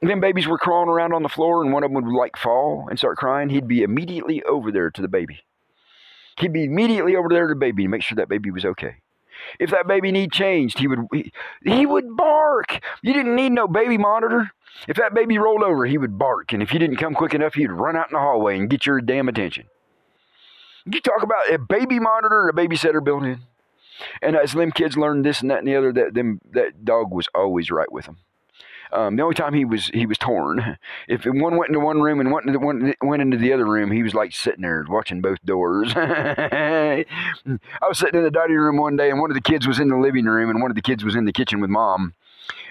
[0.00, 2.36] And then babies were crawling around on the floor and one of them would like
[2.36, 3.48] fall and start crying.
[3.48, 5.40] He'd be immediately over there to the baby.
[6.38, 8.96] He'd be immediately over there to the baby to make sure that baby was okay.
[9.58, 11.32] If that baby need changed, he would he,
[11.64, 12.80] he would bark.
[13.02, 14.50] You didn't need no baby monitor.
[14.88, 16.52] If that baby rolled over, he would bark.
[16.52, 18.84] And if you didn't come quick enough, he'd run out in the hallway and get
[18.86, 19.66] your damn attention.
[20.84, 23.40] You talk about a baby monitor and a babysitter built in.
[24.20, 27.12] And as them kids learned this and that and the other, that them that dog
[27.12, 28.18] was always right with them.
[28.92, 32.20] Um, the only time he was he was torn, if one went into one room
[32.20, 35.20] and went into one went into the other room, he was like sitting there watching
[35.20, 35.92] both doors.
[35.96, 37.04] I
[37.82, 39.88] was sitting in the dining room one day, and one of the kids was in
[39.88, 42.14] the living room, and one of the kids was in the kitchen with mom.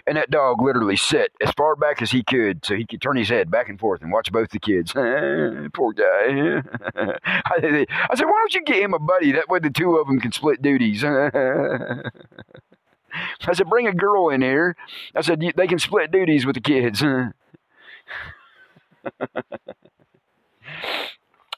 [0.07, 3.17] And that dog literally sat as far back as he could so he could turn
[3.17, 4.93] his head back and forth and watch both the kids.
[4.93, 6.61] Poor guy.
[7.43, 7.59] I,
[8.13, 9.31] said, why don't you get him a buddy?
[9.31, 11.03] That way the two of them can split duties.
[13.45, 14.75] I said, bring a girl in here.
[15.15, 17.01] I said, they can split duties with the kids.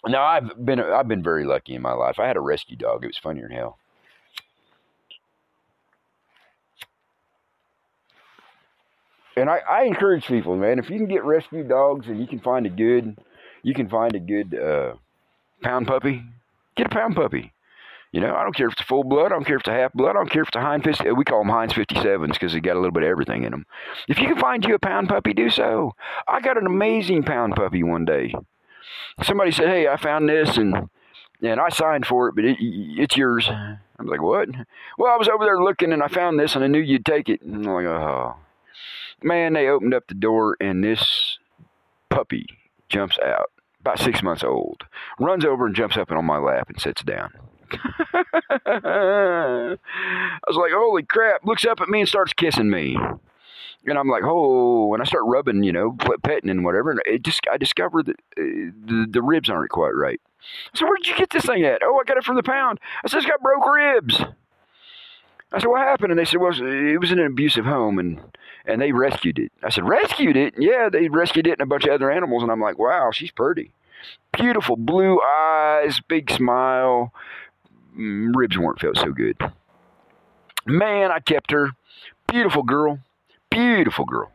[0.05, 2.19] now I've been I've been very lucky in my life.
[2.19, 3.03] I had a rescue dog.
[3.03, 3.77] It was funnier than hell.
[9.37, 12.39] And I, I encourage people, man, if you can get rescue dogs and you can
[12.39, 13.15] find a good,
[13.61, 14.95] you can find a good uh,
[15.61, 16.23] pound puppy,
[16.75, 17.53] get a pound puppy.
[18.17, 19.27] You know, I don't care if it's full blood.
[19.27, 20.09] I don't care if it's a half blood.
[20.09, 21.11] I don't care if it's a Heinz 50.
[21.11, 23.67] We call them Heinz 57s because they got a little bit of everything in them.
[24.07, 25.93] If you can find you a pound puppy, do so.
[26.27, 28.33] I got an amazing pound puppy one day.
[29.21, 30.89] Somebody said, "Hey, I found this and
[31.43, 34.49] and I signed for it, but it, it's yours." I was like, "What?"
[34.97, 37.29] Well, I was over there looking and I found this and I knew you'd take
[37.29, 37.43] it.
[37.43, 38.35] And I'm like, "Oh."
[39.21, 41.37] Man, they opened up the door and this
[42.09, 42.47] puppy
[42.89, 44.85] jumps out, about six months old,
[45.19, 47.31] runs over and jumps up on my lap and sits down.
[48.65, 49.77] I
[50.47, 52.97] was like, holy crap, looks up at me and starts kissing me.
[53.85, 56.91] And I'm like, oh, and I start rubbing, you know, petting and whatever.
[56.91, 60.19] And it just, I discovered that uh, the, the ribs aren't quite right.
[60.73, 61.81] So where did you get this thing at?
[61.83, 62.79] Oh, I got it from the pound.
[63.03, 64.21] I said, it's got broke ribs.
[65.51, 66.11] I said, what happened?
[66.11, 68.19] And they said, well, it was in an abusive home and,
[68.65, 69.51] and they rescued it.
[69.63, 70.55] I said, rescued it?
[70.57, 72.43] Yeah, they rescued it and a bunch of other animals.
[72.43, 73.71] And I'm like, wow, she's pretty.
[74.33, 77.13] Beautiful blue eyes, big smile.
[77.97, 79.37] Mm, ribs weren't felt so good.
[80.65, 81.71] Man, I kept her.
[82.27, 82.99] Beautiful girl.
[83.49, 84.31] Beautiful girl.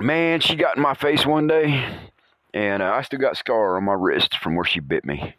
[0.00, 2.10] Man, she got in my face one day,
[2.54, 5.34] and uh, I still got scar on my wrist from where she bit me.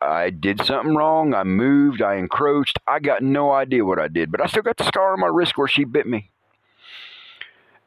[0.00, 1.34] I did something wrong.
[1.34, 2.00] I moved.
[2.02, 2.78] I encroached.
[2.88, 5.26] I got no idea what I did, but I still got the scar on my
[5.26, 6.30] wrist where she bit me.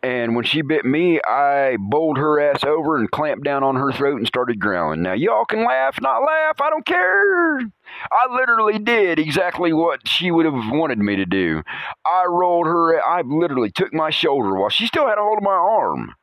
[0.03, 3.93] And when she bit me, I bowled her ass over and clamped down on her
[3.93, 5.01] throat and started growling.
[5.01, 6.59] Now, y'all can laugh, not laugh.
[6.59, 7.59] I don't care.
[7.59, 11.63] I literally did exactly what she would have wanted me to do.
[12.05, 15.43] I rolled her, I literally took my shoulder while she still had a hold of
[15.43, 16.15] my arm.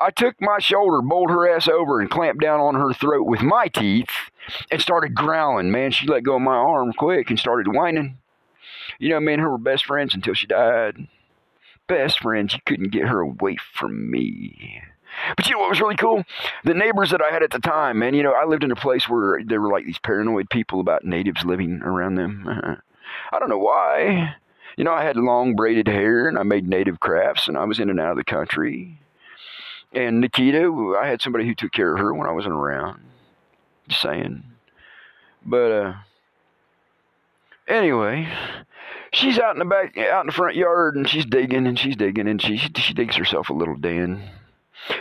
[0.00, 3.42] I took my shoulder, bowled her ass over, and clamped down on her throat with
[3.42, 4.30] my teeth
[4.70, 5.72] and started growling.
[5.72, 8.18] Man, she let go of my arm quick and started whining.
[9.00, 11.08] You know, me and her were best friends until she died
[11.88, 12.54] best friends.
[12.54, 14.82] You couldn't get her away from me.
[15.36, 16.24] But you know what was really cool?
[16.64, 18.76] The neighbors that I had at the time, man, you know, I lived in a
[18.76, 22.46] place where there were like these paranoid people about natives living around them.
[23.32, 24.36] I don't know why.
[24.76, 27.80] You know, I had long braided hair and I made native crafts and I was
[27.80, 29.00] in and out of the country.
[29.92, 33.00] And Nikita, I had somebody who took care of her when I wasn't around.
[33.88, 34.44] Just saying.
[35.44, 35.94] But, uh,
[37.66, 38.28] anyway,
[39.12, 41.96] she's out in the back, out in the front yard, and she's digging and she's
[41.96, 44.22] digging and she she digs herself a little den.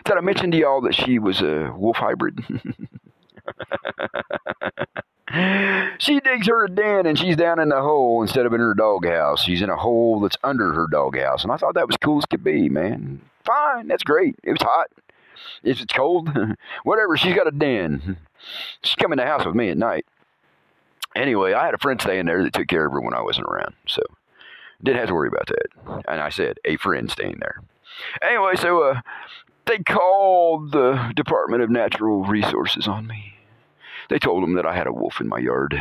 [0.05, 2.39] Did I mention to y'all that she was a wolf hybrid?
[5.99, 8.73] she digs her a den and she's down in the hole instead of in her
[8.73, 9.43] doghouse.
[9.43, 11.43] She's in a hole that's under her doghouse.
[11.43, 13.21] And I thought that was cool as could be, man.
[13.45, 14.35] Fine, that's great.
[14.43, 14.87] It was hot.
[15.63, 16.29] If it's cold,
[16.83, 18.17] whatever, she's got a den.
[18.81, 20.05] She's coming to the house with me at night
[21.17, 23.47] anyway, I had a friend staying there that took care of her when I wasn't
[23.47, 23.73] around.
[23.87, 24.01] So
[24.83, 26.03] didn't have to worry about that.
[26.07, 27.61] And I said, a friend staying there.
[28.21, 29.01] Anyway, so uh,
[29.65, 33.33] they called the Department of Natural Resources on me.
[34.09, 35.79] They told them that I had a wolf in my yard.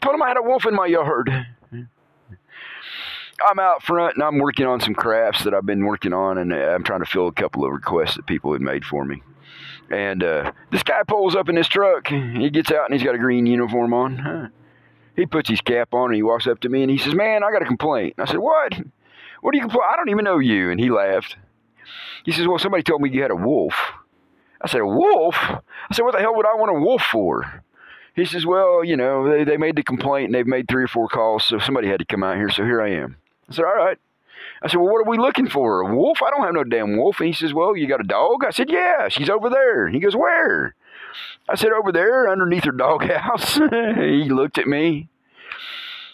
[0.00, 1.30] Told them I had a wolf in my yard.
[3.46, 6.52] I'm out front and I'm working on some crafts that I've been working on, and
[6.54, 9.22] I'm trying to fill a couple of requests that people had made for me.
[9.90, 12.08] And uh, this guy pulls up in his truck.
[12.08, 14.50] He gets out and he's got a green uniform on.
[15.16, 17.44] He puts his cap on and he walks up to me and he says, Man,
[17.44, 18.14] I got a complaint.
[18.18, 18.74] I said, What?
[19.42, 19.86] What do you complain?
[19.92, 20.70] I don't even know you.
[20.70, 21.36] And he laughed.
[22.24, 23.74] He says, Well, somebody told me you had a wolf.
[24.60, 25.36] I said, A wolf?
[25.38, 25.60] I
[25.92, 27.62] said, What the hell would I want a wolf for?
[28.16, 30.88] He says, Well, you know, they, they made the complaint and they've made three or
[30.88, 33.16] four calls, so somebody had to come out here, so here I am.
[33.48, 33.98] I said, All right.
[34.64, 35.82] I said, Well, what are we looking for?
[35.82, 36.22] A wolf?
[36.22, 37.20] I don't have no damn wolf.
[37.20, 38.44] And he says, Well, you got a dog?
[38.46, 39.90] I said, Yeah, she's over there.
[39.90, 40.74] He goes, Where?
[41.46, 43.54] I said, Over there, underneath her doghouse.
[43.54, 45.10] he looked at me.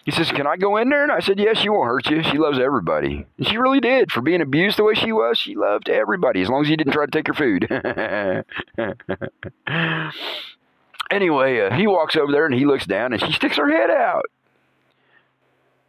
[0.05, 1.05] He says, Can I go in there?
[1.05, 2.24] And I said, Yes, she won't hurt you.
[2.24, 3.24] She loves everybody.
[3.38, 4.11] And she really did.
[4.11, 6.92] For being abused the way she was, she loved everybody, as long as you didn't
[6.92, 7.68] try to take her food.
[11.11, 13.90] anyway, uh, he walks over there and he looks down and she sticks her head
[13.90, 14.24] out.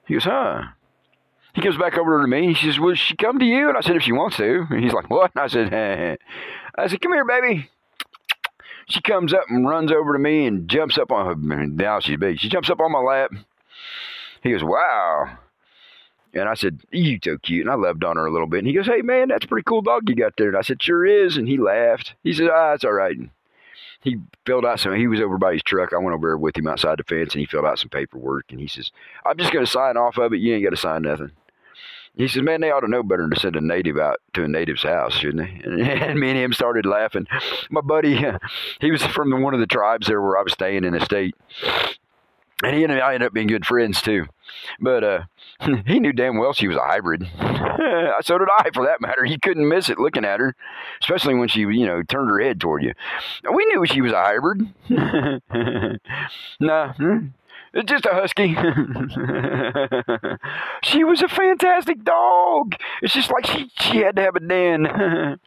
[0.06, 0.62] He goes, Huh?
[1.54, 2.54] He comes back over to me.
[2.54, 4.84] He says, "Will she come to you?" And I said, "If she wants to." And
[4.84, 5.74] he's like, "What?" And I said.
[6.78, 7.70] "I said, come here, baby."
[8.88, 11.66] She comes up and runs over to me and jumps up on her.
[11.68, 12.40] Now she's big.
[12.40, 13.32] She jumps up on my lap.
[14.44, 15.38] He goes, "Wow."
[16.34, 18.60] And I said, "You so cute." And I loved on her a little bit.
[18.60, 20.62] And he goes, "Hey, man, that's a pretty cool dog you got there." And I
[20.62, 22.16] said, "Sure is." And he laughed.
[22.24, 23.30] He said, "Ah, it's all right." And
[24.02, 24.96] he filled out some.
[24.96, 25.94] He was over by his truck.
[25.94, 28.46] I went over there with him outside the fence, and he filled out some paperwork.
[28.50, 28.92] And he says,
[29.26, 30.38] "I'm just going to sign off of it.
[30.38, 31.32] You ain't got to sign nothing."
[32.16, 34.44] He says, man, they ought to know better than to send a native out to
[34.44, 35.62] a native's house, shouldn't they?
[36.02, 37.28] And, me and him started laughing.
[37.70, 38.22] My buddy,
[38.82, 41.36] he was from one of the tribes there where I was staying in the state.
[42.64, 44.26] And he and I ended up being good friends too.
[44.80, 45.22] But uh,
[45.88, 47.28] he knew damn well she was a hybrid.
[48.22, 49.26] so did I, for that matter.
[49.26, 50.56] You couldn't miss it looking at her,
[51.02, 52.94] especially when she, you know, turned her head toward you.
[53.52, 54.68] We knew she was a hybrid.
[56.60, 57.28] nah, hmm.
[57.86, 58.50] Just a husky.
[60.84, 62.76] she was a fantastic dog.
[63.02, 64.86] It's just like she, she had to have a den.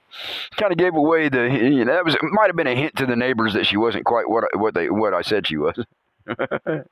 [0.56, 3.06] kind of gave away the you know that was might have been a hint to
[3.06, 5.78] the neighbors that she wasn't quite what what they what I said she was.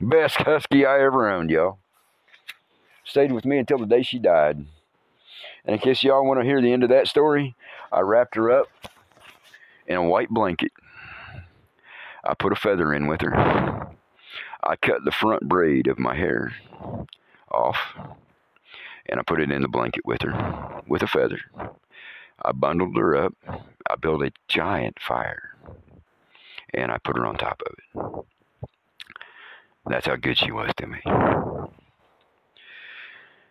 [0.00, 1.78] Best husky I ever owned, y'all.
[3.04, 4.64] Stayed with me until the day she died.
[5.64, 7.54] And in case y'all want to hear the end of that story,
[7.92, 8.68] I wrapped her up
[9.86, 10.72] in a white blanket.
[12.24, 13.92] I put a feather in with her.
[14.62, 16.52] I cut the front braid of my hair
[17.50, 17.78] off
[19.06, 21.40] and I put it in the blanket with her with a feather.
[22.44, 23.34] I bundled her up.
[23.90, 25.56] I built a giant fire
[26.74, 28.24] and I put her on top of it.
[29.86, 31.00] That's how good she was to me.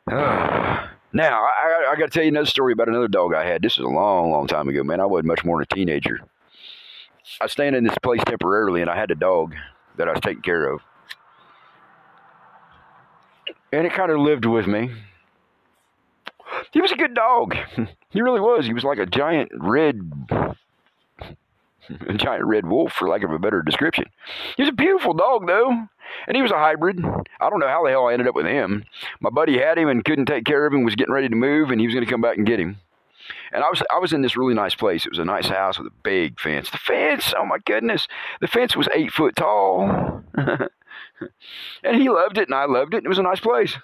[0.09, 3.61] Uh, now, I, I, got to tell you another story about another dog I had.
[3.61, 4.99] This was a long, long time ago, man.
[4.99, 6.21] I wasn't much more than a teenager.
[7.39, 9.55] I was staying in this place temporarily, and I had a dog
[9.97, 10.81] that I was taking care of.
[13.71, 14.91] And it kind of lived with me.
[16.71, 17.55] He was a good dog.
[18.11, 18.65] He really was.
[18.65, 20.01] He was like a giant red
[22.07, 24.05] a giant red wolf, for lack of a better description.
[24.55, 25.87] He was a beautiful dog, though,
[26.27, 27.03] and he was a hybrid.
[27.39, 28.83] I don't know how the hell I ended up with him.
[29.19, 30.83] My buddy had him and couldn't take care of him.
[30.83, 32.77] Was getting ready to move, and he was going to come back and get him.
[33.53, 35.05] And I was I was in this really nice place.
[35.05, 36.69] It was a nice house with a big fence.
[36.69, 38.07] The fence, oh my goodness,
[38.39, 40.23] the fence was eight foot tall,
[41.83, 43.03] and he loved it, and I loved it.
[43.03, 43.77] It was a nice place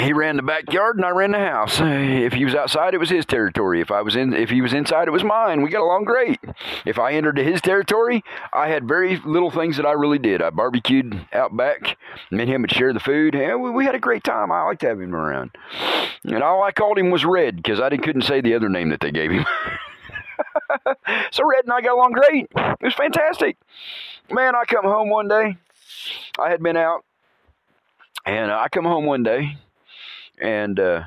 [0.00, 1.78] he ran the backyard and I ran the house.
[1.80, 3.80] If he was outside, it was his territory.
[3.80, 5.62] If I was in, if he was inside, it was mine.
[5.62, 6.40] We got along great.
[6.84, 10.42] If I entered his territory, I had very little things that I really did.
[10.42, 11.96] I barbecued out back.
[12.30, 13.36] Me and him would share the food.
[13.36, 14.50] And we, we had a great time.
[14.50, 15.56] I liked having him around.
[16.24, 18.90] And all I called him was Red because I didn't, couldn't say the other name
[18.90, 19.46] that they gave him.
[21.30, 22.48] so Red and I got along great.
[22.54, 23.56] It was fantastic.
[24.30, 25.56] Man, I come home one day.
[26.38, 27.04] I had been out,
[28.26, 29.56] and I come home one day
[30.38, 31.02] and uh,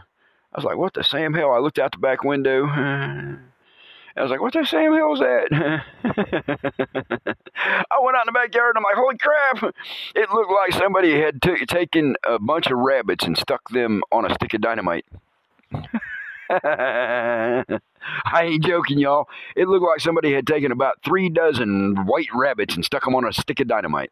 [0.53, 1.51] I was like, what the Sam hell?
[1.51, 2.65] I looked out the back window.
[2.65, 5.47] I was like, what the Sam hell is that?
[7.91, 9.73] I went out in the backyard and I'm like, holy crap.
[10.15, 14.29] It looked like somebody had t- taken a bunch of rabbits and stuck them on
[14.29, 15.05] a stick of dynamite.
[18.25, 19.27] I ain't joking, y'all.
[19.55, 23.25] It looked like somebody had taken about three dozen white rabbits and stuck them on
[23.25, 24.11] a stick of dynamite.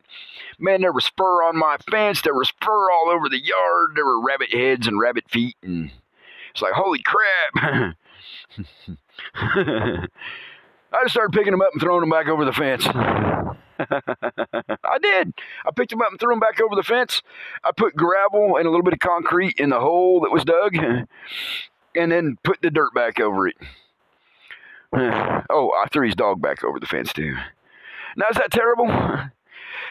[0.59, 2.21] Man, there was fur on my fence.
[2.21, 3.91] There was fur all over the yard.
[3.95, 5.91] There were rabbit heads and rabbit feet, and
[6.51, 7.95] it's like, holy crap!
[10.95, 12.87] I just started picking them up and throwing them back over the fence.
[13.79, 15.33] I did.
[15.65, 17.21] I picked them up and threw them back over the fence.
[17.63, 20.75] I put gravel and a little bit of concrete in the hole that was dug
[21.95, 23.55] and then put the dirt back over it.
[25.49, 27.35] Oh, I threw his dog back over the fence too.
[28.17, 28.87] Now is that terrible?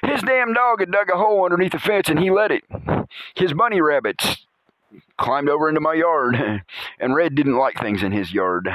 [0.02, 2.64] His damn dog had dug a hole underneath the fence and he let it.
[3.34, 4.44] His bunny rabbits
[5.16, 6.36] climbed over into my yard,
[7.00, 8.68] and Red didn't like things in his yard.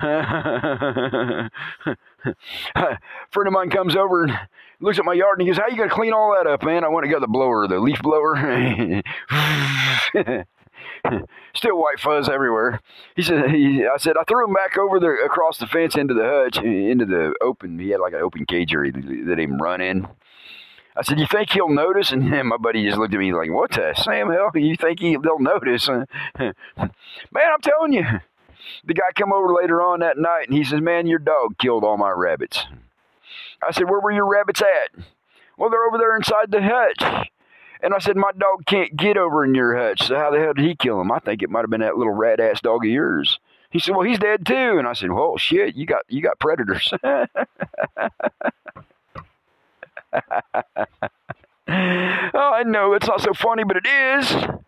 [0.00, 1.50] A
[3.30, 4.38] friend of mine comes over and
[4.80, 6.84] looks at my yard and he goes, How you gonna clean all that up, man?
[6.84, 8.36] I went and got the blower, the leaf blower.
[11.54, 12.80] Still white fuzz everywhere.
[13.16, 16.14] He said, he, I said, I threw him back over the across the fence into
[16.14, 17.78] the hutch, into the open.
[17.78, 20.08] He had like an open cage area that him run in.
[20.96, 23.70] I said, "You think he'll notice?" And my buddy just looked at me like, "What
[23.70, 24.50] the Sam hell?
[24.54, 25.88] You think he, they'll notice?"
[26.38, 28.04] Man, I'm telling you.
[28.84, 31.84] The guy come over later on that night and he says, "Man, your dog killed
[31.84, 32.66] all my rabbits."
[33.62, 35.04] I said, "Where were your rabbits at?"
[35.56, 37.30] Well, they're over there inside the hutch.
[37.82, 40.06] And I said, My dog can't get over in your hutch.
[40.06, 41.12] So how the hell did he kill him?
[41.12, 43.38] I think it might have been that little rat ass dog of yours.
[43.70, 44.78] He said, Well, he's dead too.
[44.78, 46.92] And I said, Well, shit, you got you got predators.
[47.04, 47.28] oh,
[51.68, 54.58] I know it's not so funny, but it is.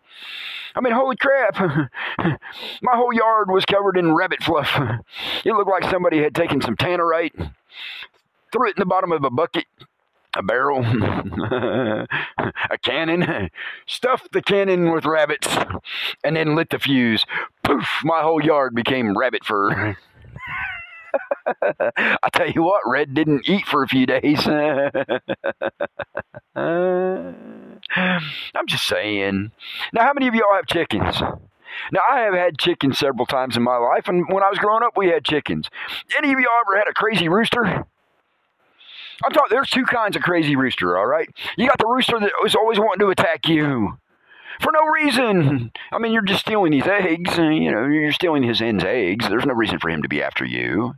[0.75, 1.55] I mean, holy crap.
[2.81, 4.69] My whole yard was covered in rabbit fluff.
[5.43, 7.33] It looked like somebody had taken some tannerite,
[8.51, 9.65] threw it in the bottom of a bucket,
[10.35, 13.49] a barrel, a cannon,
[13.85, 15.47] stuffed the cannon with rabbits,
[16.23, 17.25] and then lit the fuse.
[17.63, 19.97] Poof, my whole yard became rabbit fur.
[21.61, 24.47] I tell you what, Red didn't eat for a few days.
[26.55, 27.81] I'm
[28.67, 29.51] just saying.
[29.93, 31.21] Now, how many of y'all have chickens?
[31.91, 34.83] Now, I have had chickens several times in my life, and when I was growing
[34.83, 35.69] up, we had chickens.
[36.17, 37.85] Any of y'all ever had a crazy rooster?
[39.23, 39.49] I'm talking.
[39.49, 40.97] There's two kinds of crazy rooster.
[40.97, 43.97] All right, you got the rooster that is always wanting to attack you
[44.59, 45.71] for no reason.
[45.91, 47.37] I mean, you're just stealing his eggs.
[47.37, 49.27] You know, you're stealing his hen's eggs.
[49.27, 50.95] There's no reason for him to be after you.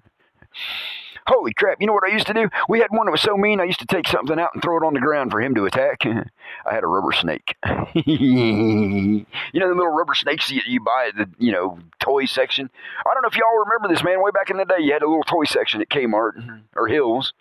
[1.25, 1.77] Holy crap!
[1.79, 2.49] You know what I used to do?
[2.67, 3.61] We had one that was so mean.
[3.61, 5.65] I used to take something out and throw it on the ground for him to
[5.65, 6.01] attack.
[6.05, 7.55] I had a rubber snake.
[7.93, 12.69] you know the little rubber snakes you, you buy at the you know toy section.
[13.05, 14.21] I don't know if y'all remember this, man.
[14.21, 17.31] Way back in the day, you had a little toy section at Kmart or Hills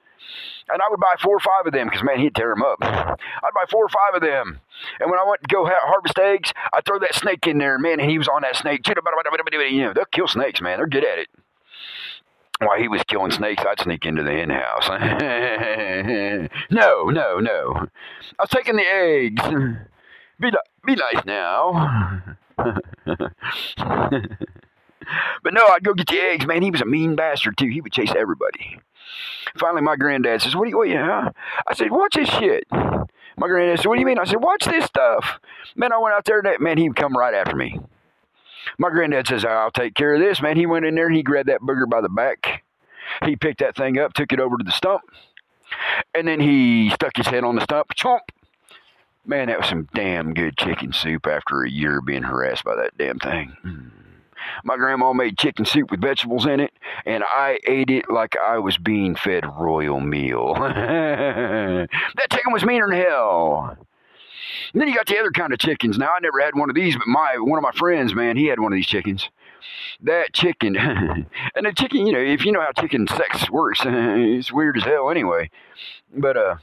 [0.68, 2.78] And I would buy four or five of them because, man, he'd tear them up.
[2.80, 4.60] I'd buy four or five of them.
[5.00, 7.78] And when I went to go ha- harvest eggs, I'd throw that snake in there,
[7.78, 8.86] man, and he was on that snake.
[8.86, 10.78] You know, they'll kill snakes, man.
[10.78, 11.28] They're good at it.
[12.60, 14.88] While he was killing snakes, I'd sneak into the hen house.
[16.70, 17.86] no, no, no.
[18.38, 19.42] I was taking the eggs.
[20.38, 20.52] Be,
[20.86, 22.36] be nice now.
[25.42, 26.62] but no, I'd go get the eggs, man.
[26.62, 27.68] He was a mean bastard too.
[27.68, 28.78] He would chase everybody.
[29.56, 30.78] Finally, my granddad says, "What do you?
[30.78, 30.88] What?
[30.90, 31.30] Huh?"
[31.66, 34.64] I said, "Watch this shit." My granddad said, "What do you mean?" I said, "Watch
[34.64, 35.40] this stuff."
[35.76, 36.42] Man, I went out there.
[36.42, 37.80] That man, he would come right after me.
[38.78, 41.10] My granddad says, "I'll take care of this." Man, he went in there.
[41.10, 42.62] He grabbed that booger by the back.
[43.24, 45.02] He picked that thing up, took it over to the stump,
[46.14, 47.94] and then he stuck his head on the stump.
[47.94, 48.20] Chomp.
[49.24, 52.96] Man, that was some damn good chicken soup after a year being harassed by that
[52.98, 53.56] damn thing.
[53.64, 53.90] Mm.
[54.64, 56.72] My grandma made chicken soup with vegetables in it,
[57.06, 60.54] and I ate it like I was being fed royal meal.
[60.54, 61.88] that
[62.30, 63.76] chicken was meaner than hell.
[64.72, 65.98] And then you got the other kind of chickens.
[65.98, 68.46] Now I never had one of these, but my one of my friends, man, he
[68.46, 69.28] had one of these chickens.
[70.02, 71.26] That chicken, and
[71.66, 75.10] the chicken, you know, if you know how chicken sex works, it's weird as hell
[75.10, 75.50] anyway.
[76.14, 76.56] But uh,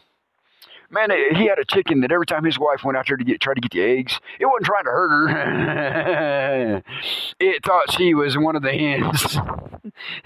[0.89, 3.23] man, eh, he had a chicken that every time his wife went out there to
[3.23, 6.83] get try to get the eggs, it wasn't trying to hurt her.
[7.39, 9.37] it thought she was one of the hens.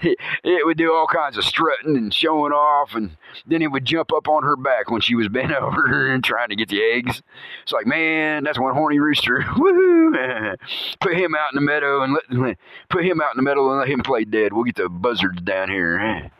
[0.00, 4.12] it would do all kinds of strutting and showing off, and then it would jump
[4.12, 7.22] up on her back when she was bent over and trying to get the eggs.
[7.62, 9.40] It's like, man, that's one horny rooster.
[9.40, 10.56] Woohoo!
[11.00, 12.58] put him out in the meadow and let
[12.88, 14.52] put him out in the meadow and let him play dead.
[14.52, 16.30] We'll get the buzzards down here.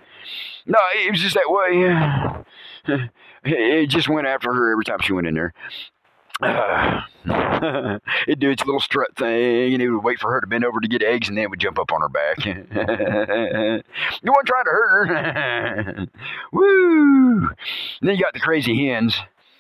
[0.67, 3.05] No, it was just that way.
[3.45, 5.53] It just went after her every time she went in there.
[6.43, 7.03] Uh,
[8.27, 10.81] it'd do its little strut thing, and it would wait for her to bend over
[10.81, 12.45] to get eggs, and then it would jump up on her back.
[12.45, 12.55] you
[14.33, 16.07] weren't trying to hurt her.
[16.53, 17.49] Woo!
[18.01, 19.17] And then you got the crazy hens.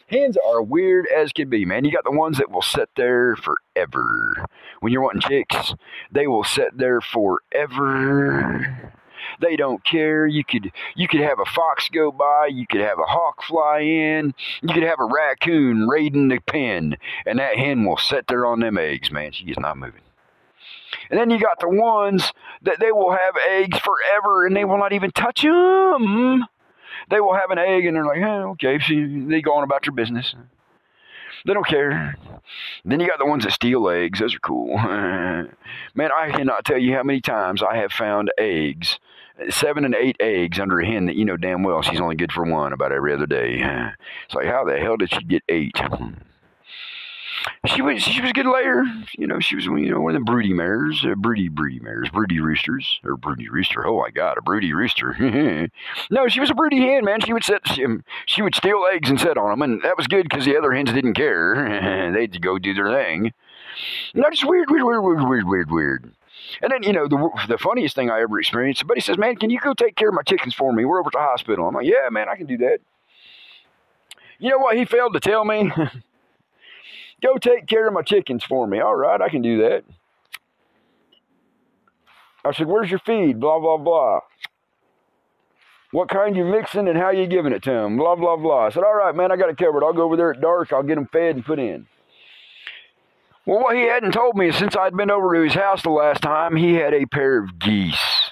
[0.09, 1.85] Hens are weird as can be, man.
[1.85, 4.45] You got the ones that will sit there forever.
[4.80, 5.74] When you're wanting chicks,
[6.11, 8.93] they will sit there forever.
[9.41, 10.26] They don't care.
[10.26, 13.80] You could you could have a fox go by, you could have a hawk fly
[13.80, 18.47] in, you could have a raccoon raiding the pen, and that hen will sit there
[18.47, 19.32] on them eggs, man.
[19.32, 20.01] She is not moving.
[21.11, 22.32] And then you got the ones
[22.62, 26.45] that they will have eggs forever and they will not even touch them.
[27.11, 28.95] They will have an egg and they're like, okay, so
[29.28, 30.35] they go on about their business.
[31.47, 32.16] They don't care.
[32.85, 34.20] Then you got the ones that steal eggs.
[34.20, 34.78] Those are cool.
[34.78, 38.99] Man, I cannot tell you how many times I have found eggs
[39.51, 42.32] seven and eight eggs under a hen that you know damn well she's only good
[42.32, 43.61] for one about every other day.
[44.26, 45.76] It's like, how the hell did she get eight?
[47.66, 48.85] She was she was a good layer.
[49.18, 52.09] You know, she was you know one of the broody mares, uh, broody broody mares,
[52.11, 53.87] broody roosters, or broody rooster.
[53.87, 55.16] Oh my God, a broody rooster.
[56.11, 57.20] no, she was a broody hen, man.
[57.20, 57.87] She would set she,
[58.26, 60.72] she would steal eggs and sit on them, and that was good because the other
[60.72, 62.12] hens didn't care.
[62.14, 63.32] They'd go do their thing.
[64.14, 66.12] Just weird, weird, weird, weird, weird, weird, weird.
[66.62, 69.51] And then, you know, the, the funniest thing I ever experienced, somebody says, man, can
[69.51, 70.84] you go take care of my chickens for me?
[70.84, 71.66] We're over at the hospital.
[71.66, 72.78] I'm like, yeah, man, I can do that.
[74.38, 75.70] You know what he failed to tell me?
[77.22, 78.80] go take care of my chickens for me.
[78.80, 79.84] All right, I can do that.
[82.45, 83.40] I said, where's your feed?
[83.40, 84.20] Blah, blah, blah.
[85.92, 87.97] What kind you mixing and how you giving it to them?
[87.97, 88.66] Blah, blah, blah.
[88.66, 89.84] I said, all right, man, I got it covered.
[89.84, 90.72] I'll go over there at dark.
[90.72, 91.86] I'll get them fed and put in.
[93.47, 95.90] Well, what he hadn't told me is since I'd been over to his house the
[95.90, 98.30] last time, he had a pair of geese.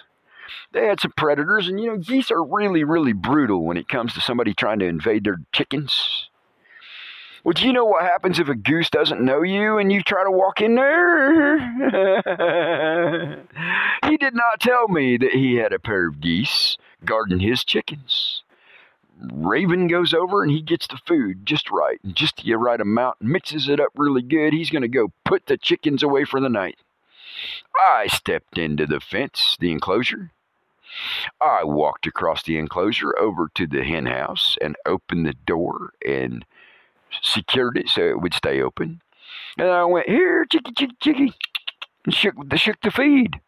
[0.72, 4.14] They had some predators, and you know, geese are really, really brutal when it comes
[4.14, 6.30] to somebody trying to invade their chickens.
[7.44, 10.22] Well, do you know what happens if a goose doesn't know you and you try
[10.24, 11.58] to walk in there?
[14.08, 18.44] he did not tell me that he had a pair of geese guarding his chickens.
[19.32, 22.14] Raven goes over and he gets the food just right, mm.
[22.14, 24.52] just the right amount, mixes it up really good.
[24.52, 26.78] He's going to go put the chickens away for the night.
[27.76, 30.30] I stepped into the fence, the enclosure.
[31.40, 36.44] I walked across the enclosure over to the hen house and opened the door and
[37.22, 39.00] secured it so it would stay open.
[39.56, 41.34] And I went, Here, chicky, chicky, chicky,
[42.04, 43.40] and shook, shook the feed.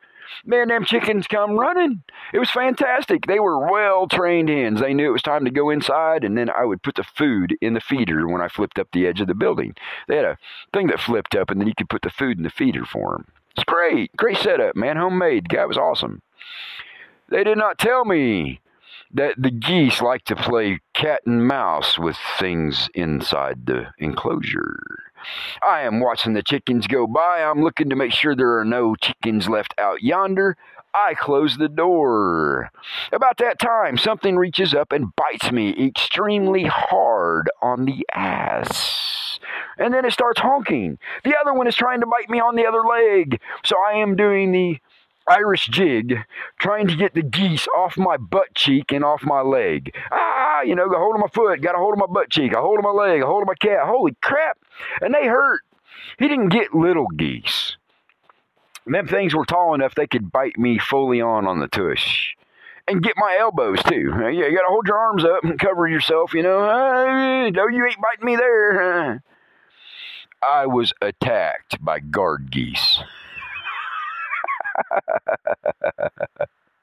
[0.45, 2.03] Man, them chickens come running.
[2.33, 3.27] It was fantastic.
[3.27, 4.81] They were well trained hens.
[4.81, 7.57] They knew it was time to go inside, and then I would put the food
[7.61, 9.75] in the feeder when I flipped up the edge of the building.
[10.09, 10.39] They had a
[10.73, 13.13] thing that flipped up, and then you could put the food in the feeder for
[13.13, 13.27] them.
[13.57, 14.17] It's great.
[14.17, 14.97] Great setup, man.
[14.97, 15.49] Homemade.
[15.49, 16.23] Guy was awesome.
[17.29, 18.61] They did not tell me
[19.13, 25.05] that the geese like to play cat and mouse with things inside the enclosure.
[25.67, 27.43] I am watching the chickens go by.
[27.43, 30.57] I'm looking to make sure there are no chickens left out yonder.
[30.95, 32.71] I close the door.
[33.13, 39.41] About that time, something reaches up and bites me extremely hard on the ass.
[39.77, 40.99] And then it starts honking.
[41.25, 43.41] The other one is trying to bite me on the other leg.
[43.65, 44.79] So I am doing the
[45.27, 46.19] Irish jig,
[46.59, 49.95] trying to get the geese off my butt cheek and off my leg.
[50.13, 52.53] Ah, you know, got hold of my foot, got a hold of my butt cheek,
[52.53, 53.87] a hold of my leg, a hold of my cat.
[53.87, 54.59] Holy crap!
[55.01, 55.63] And they hurt.
[56.19, 57.77] He didn't get little geese.
[58.87, 62.35] Them things were tall enough they could bite me fully on on the tush.
[62.87, 64.13] And get my elbows too.
[64.15, 66.61] Yeah, you gotta hold your arms up and cover yourself, you know.
[66.61, 69.23] Uh, no, you ain't biting me there.
[70.43, 73.01] I was attacked by guard geese.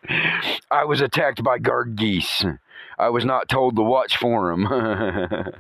[0.72, 2.46] I was attacked by guard geese.
[2.98, 4.64] I was not told to watch for them.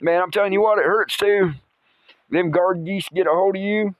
[0.00, 1.52] Man, I'm telling you what, it hurts too.
[2.30, 3.94] Them guard geese get a hold of you,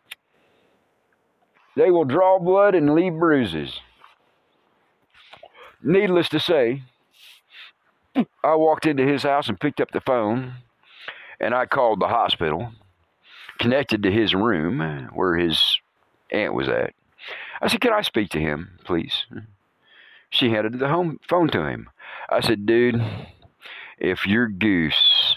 [1.77, 3.81] they will draw blood and leave bruises.
[5.83, 6.83] Needless to say,
[8.43, 10.55] I walked into his house and picked up the phone,
[11.41, 12.73] and I called the hospital,
[13.59, 15.79] connected to his room where his
[16.35, 16.95] aunt was at.
[17.61, 19.25] I said, Can I speak to him, please?
[20.31, 21.89] She handed the home phone to him.
[22.29, 23.03] I said, Dude,
[23.99, 25.37] if your goose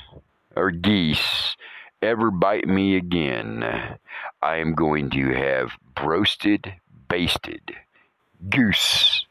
[0.56, 1.56] or geese
[2.02, 3.64] ever bite me again,
[4.42, 5.72] I am going to have
[6.04, 6.74] roasted,
[7.08, 7.76] basted
[8.50, 9.26] goose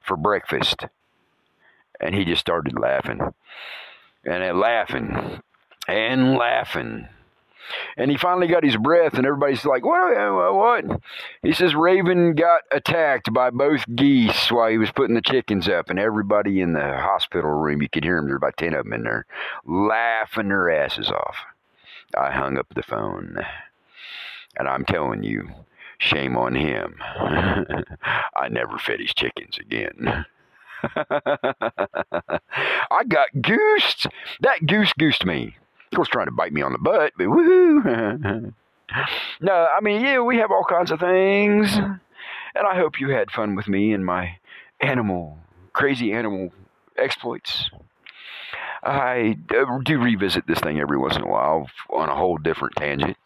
[0.00, 0.86] for breakfast.
[2.00, 3.20] And he just started laughing
[4.24, 5.40] and laughing
[5.86, 7.08] and laughing.
[7.96, 10.84] And he finally got his breath, and everybody's like, what, what?
[11.42, 15.90] He says Raven got attacked by both geese while he was putting the chickens up,
[15.90, 18.92] and everybody in the hospital room, you could hear them, there's about 10 of them
[18.92, 19.26] in there,
[19.64, 21.36] laughing their asses off.
[22.16, 23.38] I hung up the phone,
[24.56, 25.48] and I'm telling you,
[25.98, 26.96] shame on him.
[28.36, 30.26] I never fed his chickens again.
[32.90, 34.06] I got goosed.
[34.40, 35.56] That goose goosed me.
[35.92, 38.54] Of course, trying to bite me on the butt, but woohoo.
[39.42, 41.70] no, I mean, yeah, we have all kinds of things.
[41.74, 44.38] And I hope you had fun with me and my
[44.80, 45.38] animal,
[45.74, 46.50] crazy animal
[46.96, 47.70] exploits.
[48.82, 52.74] I uh, do revisit this thing every once in a while on a whole different
[52.76, 53.18] tangent.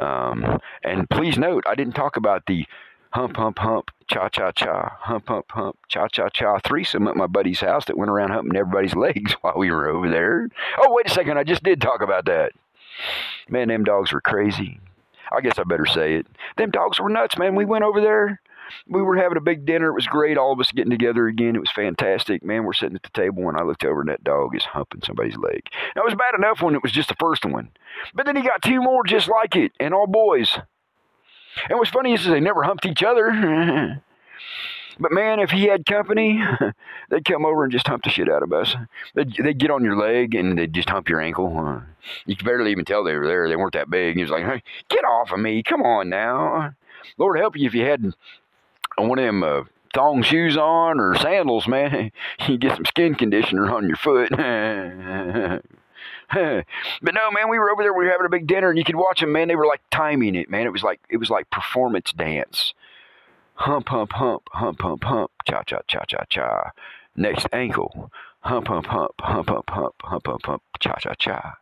[0.00, 2.66] Um, and please note, I didn't talk about the
[3.12, 7.26] hump, hump, hump, cha, cha, cha, hump, hump, hump, cha, cha, cha threesome at my
[7.26, 10.48] buddy's house that went around humping everybody's legs while we were over there.
[10.78, 12.52] Oh, wait a second, I just did talk about that.
[13.48, 14.80] Man, them dogs were crazy.
[15.30, 16.26] I guess I better say it.
[16.56, 17.54] Them dogs were nuts, man.
[17.54, 18.40] We went over there.
[18.88, 19.88] We were having a big dinner.
[19.88, 20.38] It was great.
[20.38, 21.56] All of us getting together again.
[21.56, 22.42] It was fantastic.
[22.42, 25.02] Man, we're sitting at the table and I looked over and that dog is humping
[25.02, 25.62] somebody's leg.
[25.94, 27.70] Now, it was bad enough when it was just the first one.
[28.14, 30.58] But then he got two more just like it, and all boys.
[31.68, 33.30] And what's funny is they never humped each other.
[34.98, 36.42] but man, if he had company,
[37.10, 38.74] they'd come over and just hump the shit out of us.
[39.14, 41.82] They'd, they'd get on your leg and they'd just hump your ankle.
[42.26, 43.48] You could barely even tell they were there.
[43.48, 44.16] They weren't that big.
[44.16, 45.62] He was like, hey, get off of me.
[45.62, 46.74] Come on now.
[47.18, 48.14] Lord help you if you had
[48.96, 49.62] one of them uh,
[49.94, 52.10] thong shoes on or sandals, man.
[52.48, 54.32] You get some skin conditioner on your foot.
[56.32, 57.92] But no, man, we were over there.
[57.92, 59.48] We were having a big dinner, and you could watch them, man.
[59.48, 60.66] They were like timing it, man.
[60.66, 62.74] It was like it was like performance dance.
[63.54, 66.70] Hump, hump, hump, hump, hump, hump, cha, cha, cha, cha, cha.
[67.16, 68.10] Next ankle.
[68.40, 71.54] Hump, hump, hump, hump, hump, hump, hump, hump, hump, cha, cha, cha,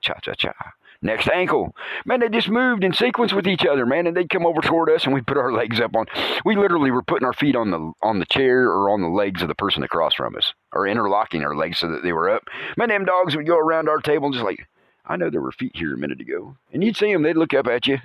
[0.00, 0.74] cha, cha, cha.
[1.02, 1.74] Next ankle.
[2.04, 4.90] Man, they just moved in sequence with each other, man, and they'd come over toward
[4.90, 6.06] us and we'd put our legs up on
[6.44, 9.42] we literally were putting our feet on the on the chair or on the legs
[9.42, 10.52] of the person across from us.
[10.72, 12.44] Or interlocking our legs so that they were up.
[12.76, 14.66] Man, them dogs would go around our table and just like
[15.08, 16.56] I know there were feet here a minute ago.
[16.72, 17.98] And you'd see them, they'd look up at you.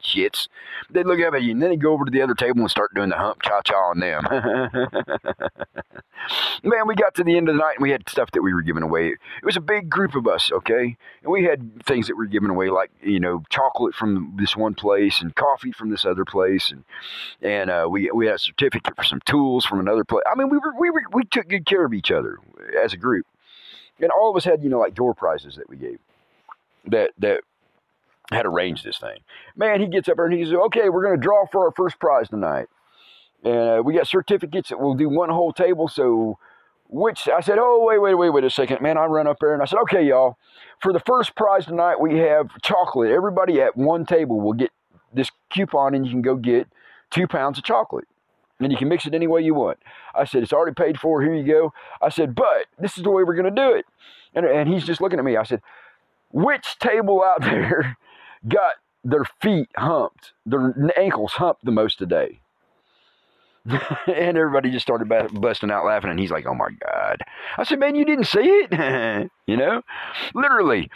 [0.00, 0.46] Shits.
[0.90, 2.70] They'd look up at you, and then they'd go over to the other table and
[2.70, 4.22] start doing the hump cha cha on them.
[6.62, 8.52] Man, we got to the end of the night and we had stuff that we
[8.52, 9.08] were giving away.
[9.08, 10.96] It was a big group of us, okay?
[11.22, 14.56] And we had things that we were giving away, like, you know, chocolate from this
[14.56, 16.70] one place and coffee from this other place.
[16.70, 16.84] And
[17.40, 20.24] and uh, we, we had a certificate for some tools from another place.
[20.30, 22.38] I mean, we, were, we, were, we took good care of each other
[22.82, 23.26] as a group
[24.00, 25.98] and all of us had you know like door prizes that we gave
[26.86, 27.40] that that
[28.30, 29.18] had arranged this thing.
[29.56, 31.72] Man, he gets up there and he says, "Okay, we're going to draw for our
[31.72, 32.68] first prize tonight,
[33.44, 36.38] and uh, we got certificates that will do one whole table." So,
[36.88, 39.54] which I said, "Oh, wait, wait, wait, wait a second, man!" I run up there
[39.54, 40.36] and I said, "Okay, y'all,
[40.80, 43.10] for the first prize tonight, we have chocolate.
[43.10, 44.70] Everybody at one table will get
[45.12, 46.68] this coupon, and you can go get
[47.10, 48.06] two pounds of chocolate."
[48.60, 49.78] And you can mix it any way you want.
[50.14, 51.22] I said, it's already paid for.
[51.22, 51.72] Here you go.
[52.02, 53.86] I said, but this is the way we're going to do it.
[54.34, 55.36] And, and he's just looking at me.
[55.36, 55.62] I said,
[56.30, 57.96] which table out there
[58.46, 62.40] got their feet humped, their ankles humped the most today.
[64.06, 66.10] and everybody just started busting out laughing.
[66.10, 67.22] And he's like, "Oh my god!"
[67.56, 69.82] I said, "Man, you didn't see it, you know?
[70.34, 70.90] Literally,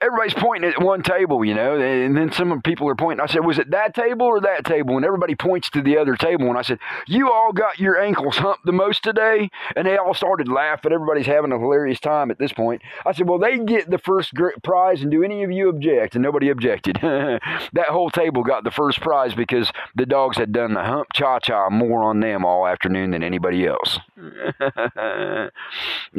[0.00, 3.22] everybody's pointing at one table, you know, and then some people are pointing.
[3.22, 6.16] I said, "Was it that table or that table?" And everybody points to the other
[6.16, 6.48] table.
[6.48, 10.14] And I said, "You all got your ankles humped the most today," and they all
[10.14, 10.92] started laughing.
[10.92, 12.82] Everybody's having a hilarious time at this point.
[13.06, 16.22] I said, "Well, they get the first prize, and do any of you object?" And
[16.22, 16.96] nobody objected.
[17.02, 21.38] that whole table got the first prize because the dogs had done the hump cha
[21.38, 23.98] cha more on them all afternoon than anybody else.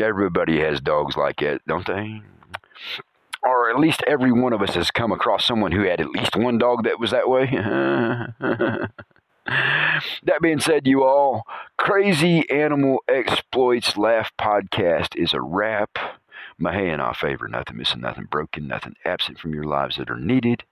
[0.02, 2.22] Everybody has dogs like that, don't they?
[3.44, 6.36] Or at least every one of us has come across someone who had at least
[6.36, 7.46] one dog that was that way.
[9.46, 11.44] that being said, you all,
[11.78, 15.98] Crazy Animal Exploits Laugh Podcast is a wrap.
[16.58, 20.20] Mahe and I favor nothing missing, nothing broken, nothing absent from your lives that are
[20.20, 20.64] needed.